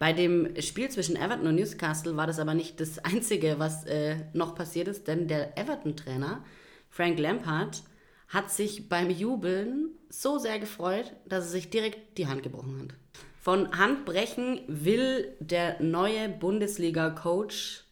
Bei 0.00 0.14
dem 0.14 0.58
Spiel 0.62 0.88
zwischen 0.88 1.14
Everton 1.14 1.46
und 1.46 1.56
Newcastle 1.56 2.16
war 2.16 2.26
das 2.26 2.38
aber 2.38 2.54
nicht 2.54 2.80
das 2.80 2.98
Einzige, 3.04 3.58
was 3.58 3.84
äh, 3.84 4.16
noch 4.32 4.54
passiert 4.54 4.88
ist, 4.88 5.06
denn 5.06 5.28
der 5.28 5.58
Everton-Trainer 5.58 6.42
Frank 6.88 7.18
Lampard 7.18 7.82
hat 8.28 8.50
sich 8.50 8.88
beim 8.88 9.10
Jubeln 9.10 9.90
so 10.08 10.38
sehr 10.38 10.58
gefreut, 10.58 11.12
dass 11.26 11.44
er 11.44 11.50
sich 11.50 11.68
direkt 11.68 12.16
die 12.16 12.26
Hand 12.26 12.42
gebrochen 12.42 12.80
hat. 12.80 12.94
Von 13.42 13.76
Handbrechen 13.78 14.62
will 14.68 15.36
der 15.38 15.82
neue 15.82 16.30
Bundesliga-Coach 16.30 17.84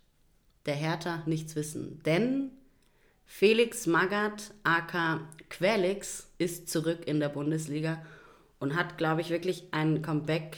der 0.65 0.75
Hertha 0.77 1.23
nichts 1.27 1.57
wissen, 1.57 2.03
denn 2.05 2.53
Felix 3.27 3.87
Magath 3.87 4.55
aka 4.65 5.29
Quelix 5.51 6.31
ist 6.39 6.71
zurück 6.71 7.07
in 7.07 7.21
der 7.21 7.29
Bundesliga 7.29 8.03
und 8.61 8.77
hat, 8.77 8.97
glaube 8.97 9.21
ich, 9.21 9.29
wirklich 9.29 9.65
ein 9.73 10.01
Comeback 10.01 10.57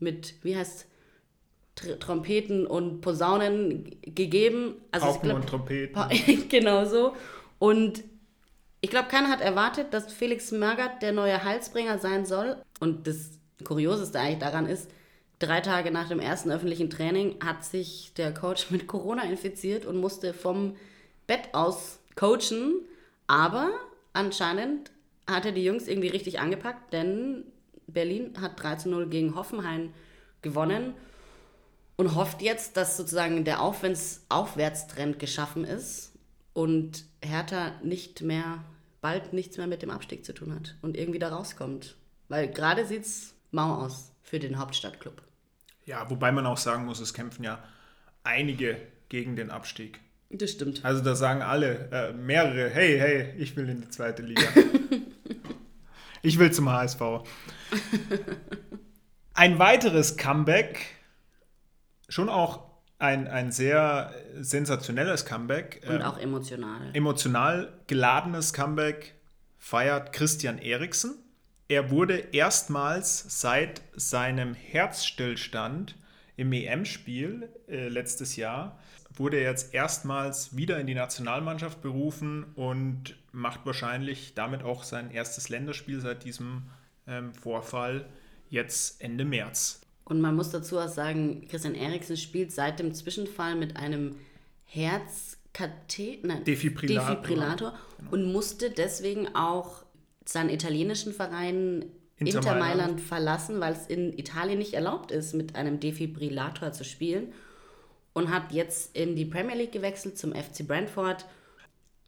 mit, 0.00 0.34
wie 0.42 0.56
heißt 0.56 0.86
Tr 1.76 1.98
Trompeten 1.98 2.66
und 2.66 3.00
Posaunen 3.00 3.96
gegeben. 4.02 4.76
Also 4.90 5.06
Pauken 5.06 5.22
glaub, 5.22 5.36
und 5.36 5.48
Trompeten. 5.48 6.48
genau 6.48 6.84
so. 6.84 7.14
Und 7.58 8.02
ich 8.80 8.90
glaube, 8.90 9.08
keiner 9.08 9.28
hat 9.28 9.40
erwartet, 9.40 9.92
dass 9.92 10.12
Felix 10.12 10.52
Magath 10.52 11.02
der 11.02 11.12
neue 11.12 11.44
Halsbringer 11.44 11.98
sein 11.98 12.24
soll. 12.24 12.56
Und 12.80 13.06
das 13.06 13.38
Kurioseste 13.64 14.18
eigentlich 14.18 14.38
daran 14.38 14.66
ist, 14.66 14.90
drei 15.38 15.60
Tage 15.60 15.90
nach 15.90 16.08
dem 16.08 16.20
ersten 16.20 16.50
öffentlichen 16.50 16.90
Training 16.90 17.36
hat 17.44 17.64
sich 17.64 18.12
der 18.16 18.32
Coach 18.32 18.70
mit 18.70 18.86
Corona 18.86 19.24
infiziert 19.24 19.84
und 19.84 19.98
musste 19.98 20.32
vom 20.32 20.76
Bett 21.26 21.50
aus 21.52 22.00
coachen. 22.16 22.86
Aber 23.26 23.70
anscheinend 24.12 24.90
hat 25.26 25.44
er 25.44 25.52
die 25.52 25.64
Jungs 25.64 25.86
irgendwie 25.86 26.08
richtig 26.08 26.40
angepackt, 26.40 26.92
denn 26.92 27.44
Berlin 27.92 28.34
hat 28.40 28.62
3 28.62 28.76
zu 28.76 28.88
0 28.90 29.08
gegen 29.08 29.34
Hoffenheim 29.34 29.92
gewonnen 30.42 30.94
und 31.96 32.14
hofft 32.14 32.42
jetzt, 32.42 32.76
dass 32.76 32.96
sozusagen 32.96 33.44
der 33.44 33.60
Aufwärts 33.60 34.24
Aufwärtstrend 34.28 35.18
geschaffen 35.18 35.64
ist 35.64 36.12
und 36.52 37.04
Hertha 37.22 37.72
nicht 37.82 38.22
mehr, 38.22 38.64
bald 39.00 39.32
nichts 39.32 39.58
mehr 39.58 39.66
mit 39.66 39.82
dem 39.82 39.90
Abstieg 39.90 40.24
zu 40.24 40.32
tun 40.32 40.54
hat 40.54 40.76
und 40.82 40.96
irgendwie 40.96 41.18
da 41.18 41.28
rauskommt. 41.28 41.96
Weil 42.28 42.48
gerade 42.48 42.86
sieht 42.86 43.02
es 43.02 43.34
mau 43.50 43.74
aus 43.84 44.12
für 44.22 44.38
den 44.38 44.58
Hauptstadtclub. 44.58 45.22
Ja, 45.84 46.08
wobei 46.08 46.32
man 46.32 46.46
auch 46.46 46.56
sagen 46.56 46.84
muss, 46.84 47.00
es 47.00 47.12
kämpfen 47.12 47.44
ja 47.44 47.62
einige 48.22 48.80
gegen 49.08 49.36
den 49.36 49.50
Abstieg. 49.50 50.00
Das 50.30 50.52
stimmt. 50.52 50.84
Also 50.84 51.02
da 51.02 51.16
sagen 51.16 51.42
alle, 51.42 51.88
äh, 51.90 52.12
mehrere, 52.12 52.70
hey, 52.70 52.98
hey, 52.98 53.34
ich 53.36 53.56
will 53.56 53.68
in 53.68 53.80
die 53.80 53.88
zweite 53.88 54.22
Liga. 54.22 54.42
ich 56.22 56.38
will 56.38 56.52
zum 56.52 56.70
HSV. 56.70 57.00
Ein 59.34 59.58
weiteres 59.58 60.16
Comeback, 60.16 60.86
schon 62.08 62.28
auch 62.28 62.70
ein, 62.98 63.26
ein 63.28 63.50
sehr 63.50 64.14
sensationelles 64.38 65.24
Comeback. 65.24 65.82
Und 65.88 65.96
ähm, 65.96 66.02
auch 66.02 66.18
emotional. 66.18 66.90
Emotional 66.92 67.72
geladenes 67.86 68.52
Comeback 68.52 69.14
feiert 69.58 70.12
Christian 70.12 70.58
Eriksen. 70.58 71.14
er 71.68 71.90
wurde 71.90 72.18
erstmals 72.32 73.40
seit 73.40 73.80
seinem 73.94 74.54
Herzstillstand 74.54 75.94
im 76.36 76.52
EM-Spiel 76.52 77.48
äh, 77.68 77.88
letztes 77.88 78.36
Jahr, 78.36 78.78
wurde 79.14 79.36
er 79.36 79.50
jetzt 79.50 79.74
erstmals 79.74 80.56
wieder 80.56 80.80
in 80.80 80.86
die 80.86 80.94
Nationalmannschaft 80.94 81.80
berufen 81.82 82.44
und 82.54 83.16
macht 83.32 83.64
wahrscheinlich 83.66 84.34
damit 84.34 84.62
auch 84.62 84.82
sein 84.82 85.10
erstes 85.10 85.48
Länderspiel 85.48 86.00
seit 86.00 86.24
diesem 86.24 86.62
ähm, 87.06 87.32
Vorfall 87.34 88.06
jetzt 88.48 89.00
Ende 89.00 89.24
März. 89.24 89.80
Und 90.04 90.20
man 90.20 90.34
muss 90.34 90.50
dazu 90.50 90.78
auch 90.78 90.88
sagen, 90.88 91.46
Christian 91.48 91.74
Eriksen 91.74 92.16
spielt 92.16 92.52
seit 92.52 92.80
dem 92.80 92.92
Zwischenfall 92.92 93.54
mit 93.54 93.76
einem 93.76 94.16
Herzkatheter, 94.64 96.40
Defibrillator, 96.40 97.16
Defibrillator 97.16 97.78
genau. 97.98 98.10
und 98.10 98.32
musste 98.32 98.70
deswegen 98.70 99.34
auch 99.34 99.84
seinen 100.24 100.50
italienischen 100.50 101.12
Verein 101.12 101.86
Inter 102.20 102.38
Inter 102.38 102.54
Mailand. 102.54 102.60
Mailand 102.60 103.00
verlassen, 103.00 103.60
weil 103.60 103.72
es 103.72 103.86
in 103.86 104.12
Italien 104.16 104.58
nicht 104.58 104.74
erlaubt 104.74 105.10
ist, 105.10 105.34
mit 105.34 105.56
einem 105.56 105.80
Defibrillator 105.80 106.72
zu 106.72 106.84
spielen. 106.84 107.32
Und 108.12 108.30
hat 108.30 108.52
jetzt 108.52 108.94
in 108.96 109.16
die 109.16 109.24
Premier 109.24 109.54
League 109.54 109.72
gewechselt 109.72 110.18
zum 110.18 110.34
FC 110.34 110.66
Brentford. 110.66 111.24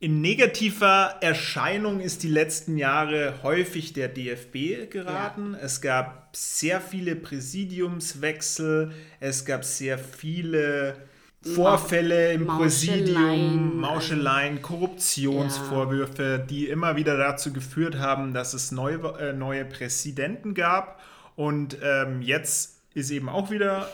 In 0.03 0.21
negativer 0.21 1.19
Erscheinung 1.21 2.01
ist 2.01 2.25
die 2.25 2.29
letzten 2.29 2.77
Jahre 2.77 3.35
häufig 3.45 3.93
der 3.93 4.09
DFB 4.09 4.91
geraten. 4.91 5.55
Es 5.55 5.81
gab 5.81 6.35
sehr 6.35 6.81
viele 6.81 7.15
Präsidiumswechsel, 7.15 8.91
es 9.21 9.45
gab 9.45 9.65
sehr 9.65 10.01
viele 10.01 10.97
Vorfälle 11.41 12.33
im 12.33 12.47
Mauscheleien. 12.47 13.05
Präsidium, 13.05 13.81
Mauscheleien, 13.81 14.61
Korruptionsvorwürfe, 14.61 16.45
die 16.51 16.67
immer 16.67 16.97
wieder 16.97 17.17
dazu 17.17 17.53
geführt 17.53 17.97
haben, 17.97 18.35
dass 18.35 18.55
es 18.55 18.73
neue, 18.73 18.99
äh, 19.21 19.33
neue 19.33 19.65
Präsidenten 19.65 20.55
gab. 20.55 21.01
Und 21.37 21.79
ähm, 21.81 22.23
jetzt 22.23 22.81
ist 22.95 23.13
eben 23.13 23.29
auch 23.29 23.53
wieder 23.53 23.89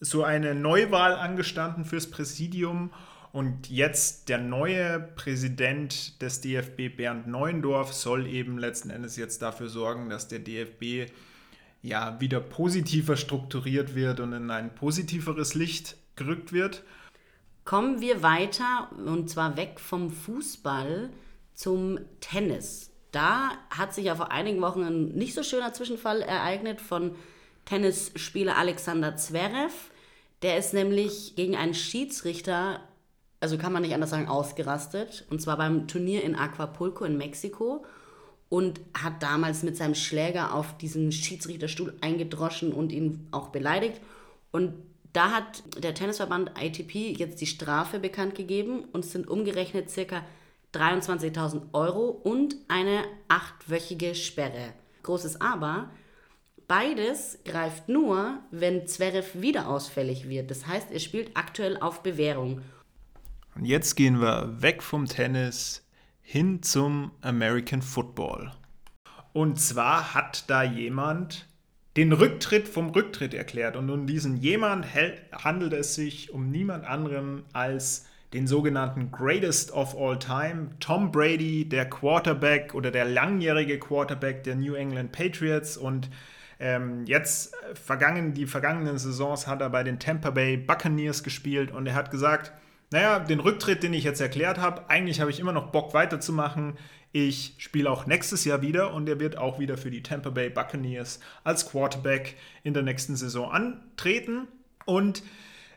so 0.00 0.22
eine 0.22 0.54
Neuwahl 0.54 1.14
angestanden 1.14 1.86
fürs 1.86 2.10
Präsidium. 2.10 2.90
Und 3.36 3.68
jetzt 3.68 4.30
der 4.30 4.38
neue 4.38 4.98
Präsident 4.98 6.22
des 6.22 6.40
DFB, 6.40 6.96
Bernd 6.96 7.26
Neuendorf, 7.26 7.92
soll 7.92 8.26
eben 8.26 8.56
letzten 8.56 8.88
Endes 8.88 9.18
jetzt 9.18 9.42
dafür 9.42 9.68
sorgen, 9.68 10.08
dass 10.08 10.26
der 10.26 10.38
DFB 10.38 11.12
ja 11.82 12.18
wieder 12.18 12.40
positiver 12.40 13.18
strukturiert 13.18 13.94
wird 13.94 14.20
und 14.20 14.32
in 14.32 14.50
ein 14.50 14.74
positiveres 14.74 15.52
Licht 15.52 15.98
gerückt 16.16 16.54
wird. 16.54 16.82
Kommen 17.66 18.00
wir 18.00 18.22
weiter 18.22 18.88
und 19.04 19.28
zwar 19.28 19.58
weg 19.58 19.80
vom 19.80 20.10
Fußball 20.10 21.10
zum 21.52 21.98
Tennis. 22.20 22.90
Da 23.12 23.50
hat 23.68 23.92
sich 23.92 24.06
ja 24.06 24.14
vor 24.14 24.32
einigen 24.32 24.62
Wochen 24.62 24.82
ein 24.82 25.08
nicht 25.08 25.34
so 25.34 25.42
schöner 25.42 25.74
Zwischenfall 25.74 26.22
ereignet 26.22 26.80
von 26.80 27.14
Tennisspieler 27.66 28.56
Alexander 28.56 29.14
Zverev. 29.18 29.90
Der 30.40 30.56
ist 30.56 30.72
nämlich 30.72 31.34
gegen 31.36 31.54
einen 31.54 31.74
Schiedsrichter, 31.74 32.80
also 33.46 33.58
kann 33.58 33.72
man 33.72 33.82
nicht 33.82 33.94
anders 33.94 34.10
sagen, 34.10 34.28
ausgerastet. 34.28 35.24
Und 35.30 35.40
zwar 35.40 35.56
beim 35.56 35.86
Turnier 35.86 36.24
in 36.24 36.34
Acapulco 36.34 37.04
in 37.04 37.16
Mexiko. 37.16 37.84
Und 38.48 38.80
hat 38.92 39.22
damals 39.22 39.62
mit 39.62 39.76
seinem 39.76 39.94
Schläger 39.94 40.52
auf 40.52 40.76
diesen 40.78 41.12
Schiedsrichterstuhl 41.12 41.94
eingedroschen 42.00 42.72
und 42.72 42.90
ihn 42.92 43.28
auch 43.30 43.48
beleidigt. 43.48 44.00
Und 44.50 44.74
da 45.12 45.30
hat 45.30 45.62
der 45.78 45.94
Tennisverband 45.94 46.52
ITP 46.60 47.16
jetzt 47.16 47.40
die 47.40 47.46
Strafe 47.46 47.98
bekannt 47.98 48.34
gegeben 48.34 48.84
und 48.92 49.04
es 49.04 49.12
sind 49.12 49.28
umgerechnet 49.28 49.90
circa 49.90 50.24
23.000 50.74 51.72
Euro 51.72 52.08
und 52.08 52.56
eine 52.68 53.04
achtwöchige 53.28 54.14
Sperre. 54.14 54.72
Großes 55.04 55.40
Aber, 55.40 55.90
beides 56.68 57.38
greift 57.44 57.88
nur, 57.88 58.38
wenn 58.50 58.86
Zverev 58.86 59.40
wieder 59.40 59.68
ausfällig 59.68 60.28
wird. 60.28 60.50
Das 60.50 60.66
heißt, 60.66 60.90
er 60.90 61.00
spielt 61.00 61.36
aktuell 61.36 61.78
auf 61.78 62.02
Bewährung. 62.02 62.60
Und 63.56 63.64
jetzt 63.64 63.94
gehen 63.94 64.20
wir 64.20 64.60
weg 64.60 64.82
vom 64.82 65.06
Tennis 65.06 65.82
hin 66.20 66.62
zum 66.62 67.12
American 67.22 67.80
Football. 67.80 68.52
Und 69.32 69.58
zwar 69.58 70.14
hat 70.14 70.44
da 70.50 70.62
jemand 70.62 71.46
den 71.96 72.12
Rücktritt 72.12 72.68
vom 72.68 72.90
Rücktritt 72.90 73.32
erklärt. 73.32 73.76
Und 73.76 73.88
um 73.88 74.06
diesen 74.06 74.36
jemand 74.36 74.86
handelt 75.32 75.72
es 75.72 75.94
sich 75.94 76.32
um 76.34 76.50
niemand 76.50 76.84
anderen 76.84 77.44
als 77.54 78.06
den 78.34 78.46
sogenannten 78.46 79.10
Greatest 79.10 79.72
of 79.72 79.96
All 79.96 80.18
Time, 80.18 80.70
Tom 80.78 81.10
Brady, 81.10 81.66
der 81.66 81.88
Quarterback 81.88 82.74
oder 82.74 82.90
der 82.90 83.06
langjährige 83.06 83.78
Quarterback 83.78 84.44
der 84.44 84.56
New 84.56 84.74
England 84.74 85.12
Patriots. 85.12 85.78
Und 85.78 86.10
ähm, 86.58 87.06
jetzt, 87.06 87.54
vergangen, 87.72 88.34
die 88.34 88.44
vergangenen 88.44 88.98
Saisons, 88.98 89.46
hat 89.46 89.62
er 89.62 89.70
bei 89.70 89.82
den 89.82 89.98
Tampa 89.98 90.30
Bay 90.30 90.58
Buccaneers 90.58 91.22
gespielt 91.22 91.70
und 91.70 91.86
er 91.86 91.94
hat 91.94 92.10
gesagt, 92.10 92.52
naja, 92.90 93.18
den 93.18 93.40
Rücktritt, 93.40 93.82
den 93.82 93.94
ich 93.94 94.04
jetzt 94.04 94.20
erklärt 94.20 94.58
habe, 94.58 94.88
eigentlich 94.88 95.20
habe 95.20 95.30
ich 95.30 95.40
immer 95.40 95.52
noch 95.52 95.72
Bock 95.72 95.92
weiterzumachen. 95.94 96.78
Ich 97.12 97.54
spiele 97.58 97.90
auch 97.90 98.06
nächstes 98.06 98.44
Jahr 98.44 98.62
wieder 98.62 98.92
und 98.92 99.08
er 99.08 99.18
wird 99.18 99.38
auch 99.38 99.58
wieder 99.58 99.76
für 99.76 99.90
die 99.90 100.02
Tampa 100.02 100.30
Bay 100.30 100.50
Buccaneers 100.50 101.20
als 101.44 101.68
Quarterback 101.68 102.36
in 102.62 102.74
der 102.74 102.82
nächsten 102.82 103.16
Saison 103.16 103.50
antreten. 103.50 104.48
Und 104.84 105.22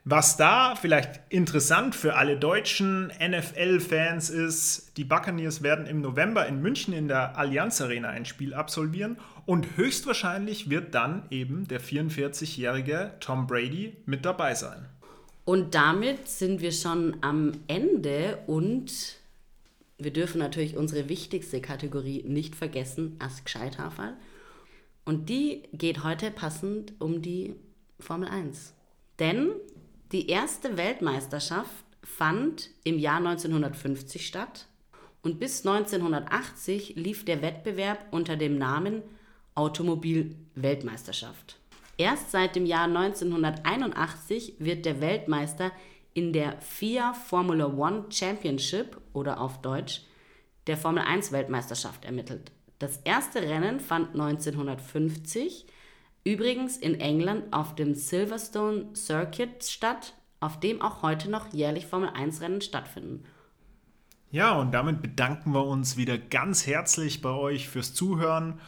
was 0.06 0.38
da 0.38 0.76
vielleicht 0.76 1.22
interessant 1.30 1.96
für 1.96 2.16
alle 2.16 2.38
deutschen 2.38 3.08
NFL-Fans 3.08 4.30
ist, 4.30 4.98
die 4.98 5.04
Buccaneers 5.04 5.62
werden 5.62 5.86
im 5.86 6.02
November 6.02 6.48
in 6.48 6.62
München 6.62 6.94
in 6.94 7.08
der 7.08 7.38
Allianz 7.38 7.82
Arena 7.82 8.10
ein 8.10 8.26
Spiel 8.26 8.54
absolvieren 8.54 9.18
und 9.46 9.78
höchstwahrscheinlich 9.78 10.70
wird 10.70 10.96
dann 10.96 11.24
eben 11.32 11.68
der 11.68 11.82
44-jährige 11.82 13.14
Tom 13.20 13.46
Brady 13.48 13.98
mit 14.06 14.26
dabei 14.26 14.56
sein. 14.56 14.86
Und 15.50 15.74
damit 15.74 16.28
sind 16.28 16.62
wir 16.62 16.72
schon 16.72 17.18
am 17.22 17.54
Ende 17.66 18.38
und 18.46 19.16
wir 19.98 20.14
dürfen 20.14 20.38
natürlich 20.38 20.78
unsere 20.78 21.10
wichtigste 21.10 21.60
Kategorie 21.60 22.22
nicht 22.22 22.56
vergessen, 22.56 23.16
Ask 23.18 23.50
Scheithaferl. 23.50 24.14
Und 25.06 25.28
die 25.28 25.64
geht 25.74 26.04
heute 26.04 26.30
passend 26.30 26.94
um 27.00 27.24
die 27.24 27.56
Formel 28.00 28.30
1. 28.30 28.76
Denn 29.18 29.50
die 30.12 30.30
erste 30.30 30.78
Weltmeisterschaft 30.78 31.84
fand 32.04 32.70
im 32.84 33.00
Jahr 33.00 33.18
1950 33.18 34.28
statt 34.28 34.68
und 35.24 35.40
bis 35.40 35.66
1980 35.66 36.94
lief 36.96 37.26
der 37.26 37.42
Wettbewerb 37.42 38.06
unter 38.12 38.36
dem 38.36 38.60
Namen 38.60 39.02
Automobil-Weltmeisterschaft. 39.56 41.59
Erst 42.00 42.32
seit 42.32 42.56
dem 42.56 42.66
Jahr 42.66 42.86
1981 42.86 44.56
wird 44.60 44.86
der 44.86 45.02
Weltmeister 45.02 45.74
in 46.14 46.32
der 46.32 46.62
FIA 46.62 47.14
Formula 47.14 47.66
One 47.66 48.06
Championship 48.10 49.02
oder 49.12 49.42
auf 49.42 49.62
Deutsch 49.62 50.04
der 50.68 50.78
Formel 50.78 51.04
1 51.04 51.34
Weltmeisterschaft 51.34 52.06
ermittelt. 52.06 52.54
Das 52.80 53.02
erste 53.04 53.42
Rennen 53.42 53.82
fand 53.82 54.14
1950 54.14 55.66
übrigens 56.24 56.78
in 56.78 57.02
England 57.02 57.52
auf 57.52 57.76
dem 57.76 57.94
Silverstone 57.94 58.96
Circuit 58.96 59.66
statt, 59.66 60.14
auf 60.40 60.58
dem 60.58 60.82
auch 60.82 61.02
heute 61.02 61.30
noch 61.30 61.52
jährlich 61.52 61.86
Formel 61.86 62.12
1 62.14 62.40
Rennen 62.40 62.62
stattfinden. 62.62 63.26
Ja, 64.32 64.58
und 64.58 64.72
damit 64.72 65.02
bedanken 65.02 65.54
wir 65.54 65.66
uns 65.66 65.98
wieder 65.98 66.18
ganz 66.18 66.66
herzlich 66.66 67.22
bei 67.22 67.32
euch 67.32 67.68
fürs 67.68 67.94
Zuhören 67.94 68.62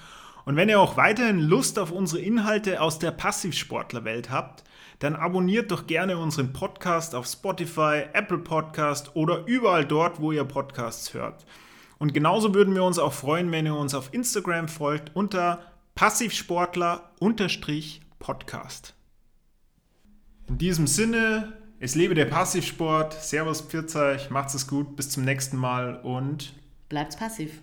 und 0.45 0.55
wenn 0.55 0.69
ihr 0.69 0.79
auch 0.79 0.97
weiterhin 0.97 1.39
Lust 1.39 1.77
auf 1.77 1.91
unsere 1.91 2.21
Inhalte 2.21 2.81
aus 2.81 2.99
der 2.99 3.11
Passivsportlerwelt 3.11 4.29
habt, 4.29 4.63
dann 4.99 5.15
abonniert 5.15 5.71
doch 5.71 5.87
gerne 5.87 6.17
unseren 6.17 6.53
Podcast 6.53 7.15
auf 7.15 7.25
Spotify, 7.25 8.03
Apple 8.13 8.37
Podcast 8.37 9.15
oder 9.15 9.45
überall 9.45 9.85
dort, 9.85 10.21
wo 10.21 10.31
ihr 10.31 10.43
Podcasts 10.43 11.13
hört. 11.13 11.45
Und 11.97 12.13
genauso 12.13 12.53
würden 12.53 12.75
wir 12.75 12.83
uns 12.83 12.99
auch 12.99 13.13
freuen, 13.13 13.51
wenn 13.51 13.65
ihr 13.65 13.75
uns 13.75 13.93
auf 13.93 14.13
Instagram 14.13 14.67
folgt 14.67 15.15
unter 15.15 15.59
Passivsportler-Podcast. 15.95 18.93
In 20.47 20.57
diesem 20.57 20.87
Sinne, 20.87 21.53
es 21.79 21.95
lebe 21.95 22.13
der 22.13 22.25
Passivsport. 22.25 23.13
Servus, 23.13 23.61
Pfirzeuch, 23.61 24.29
macht's 24.29 24.53
es 24.53 24.67
gut, 24.67 24.95
bis 24.95 25.09
zum 25.09 25.25
nächsten 25.25 25.57
Mal 25.57 25.95
und 25.97 26.53
Bleibt's 26.89 27.15
passiv. 27.15 27.61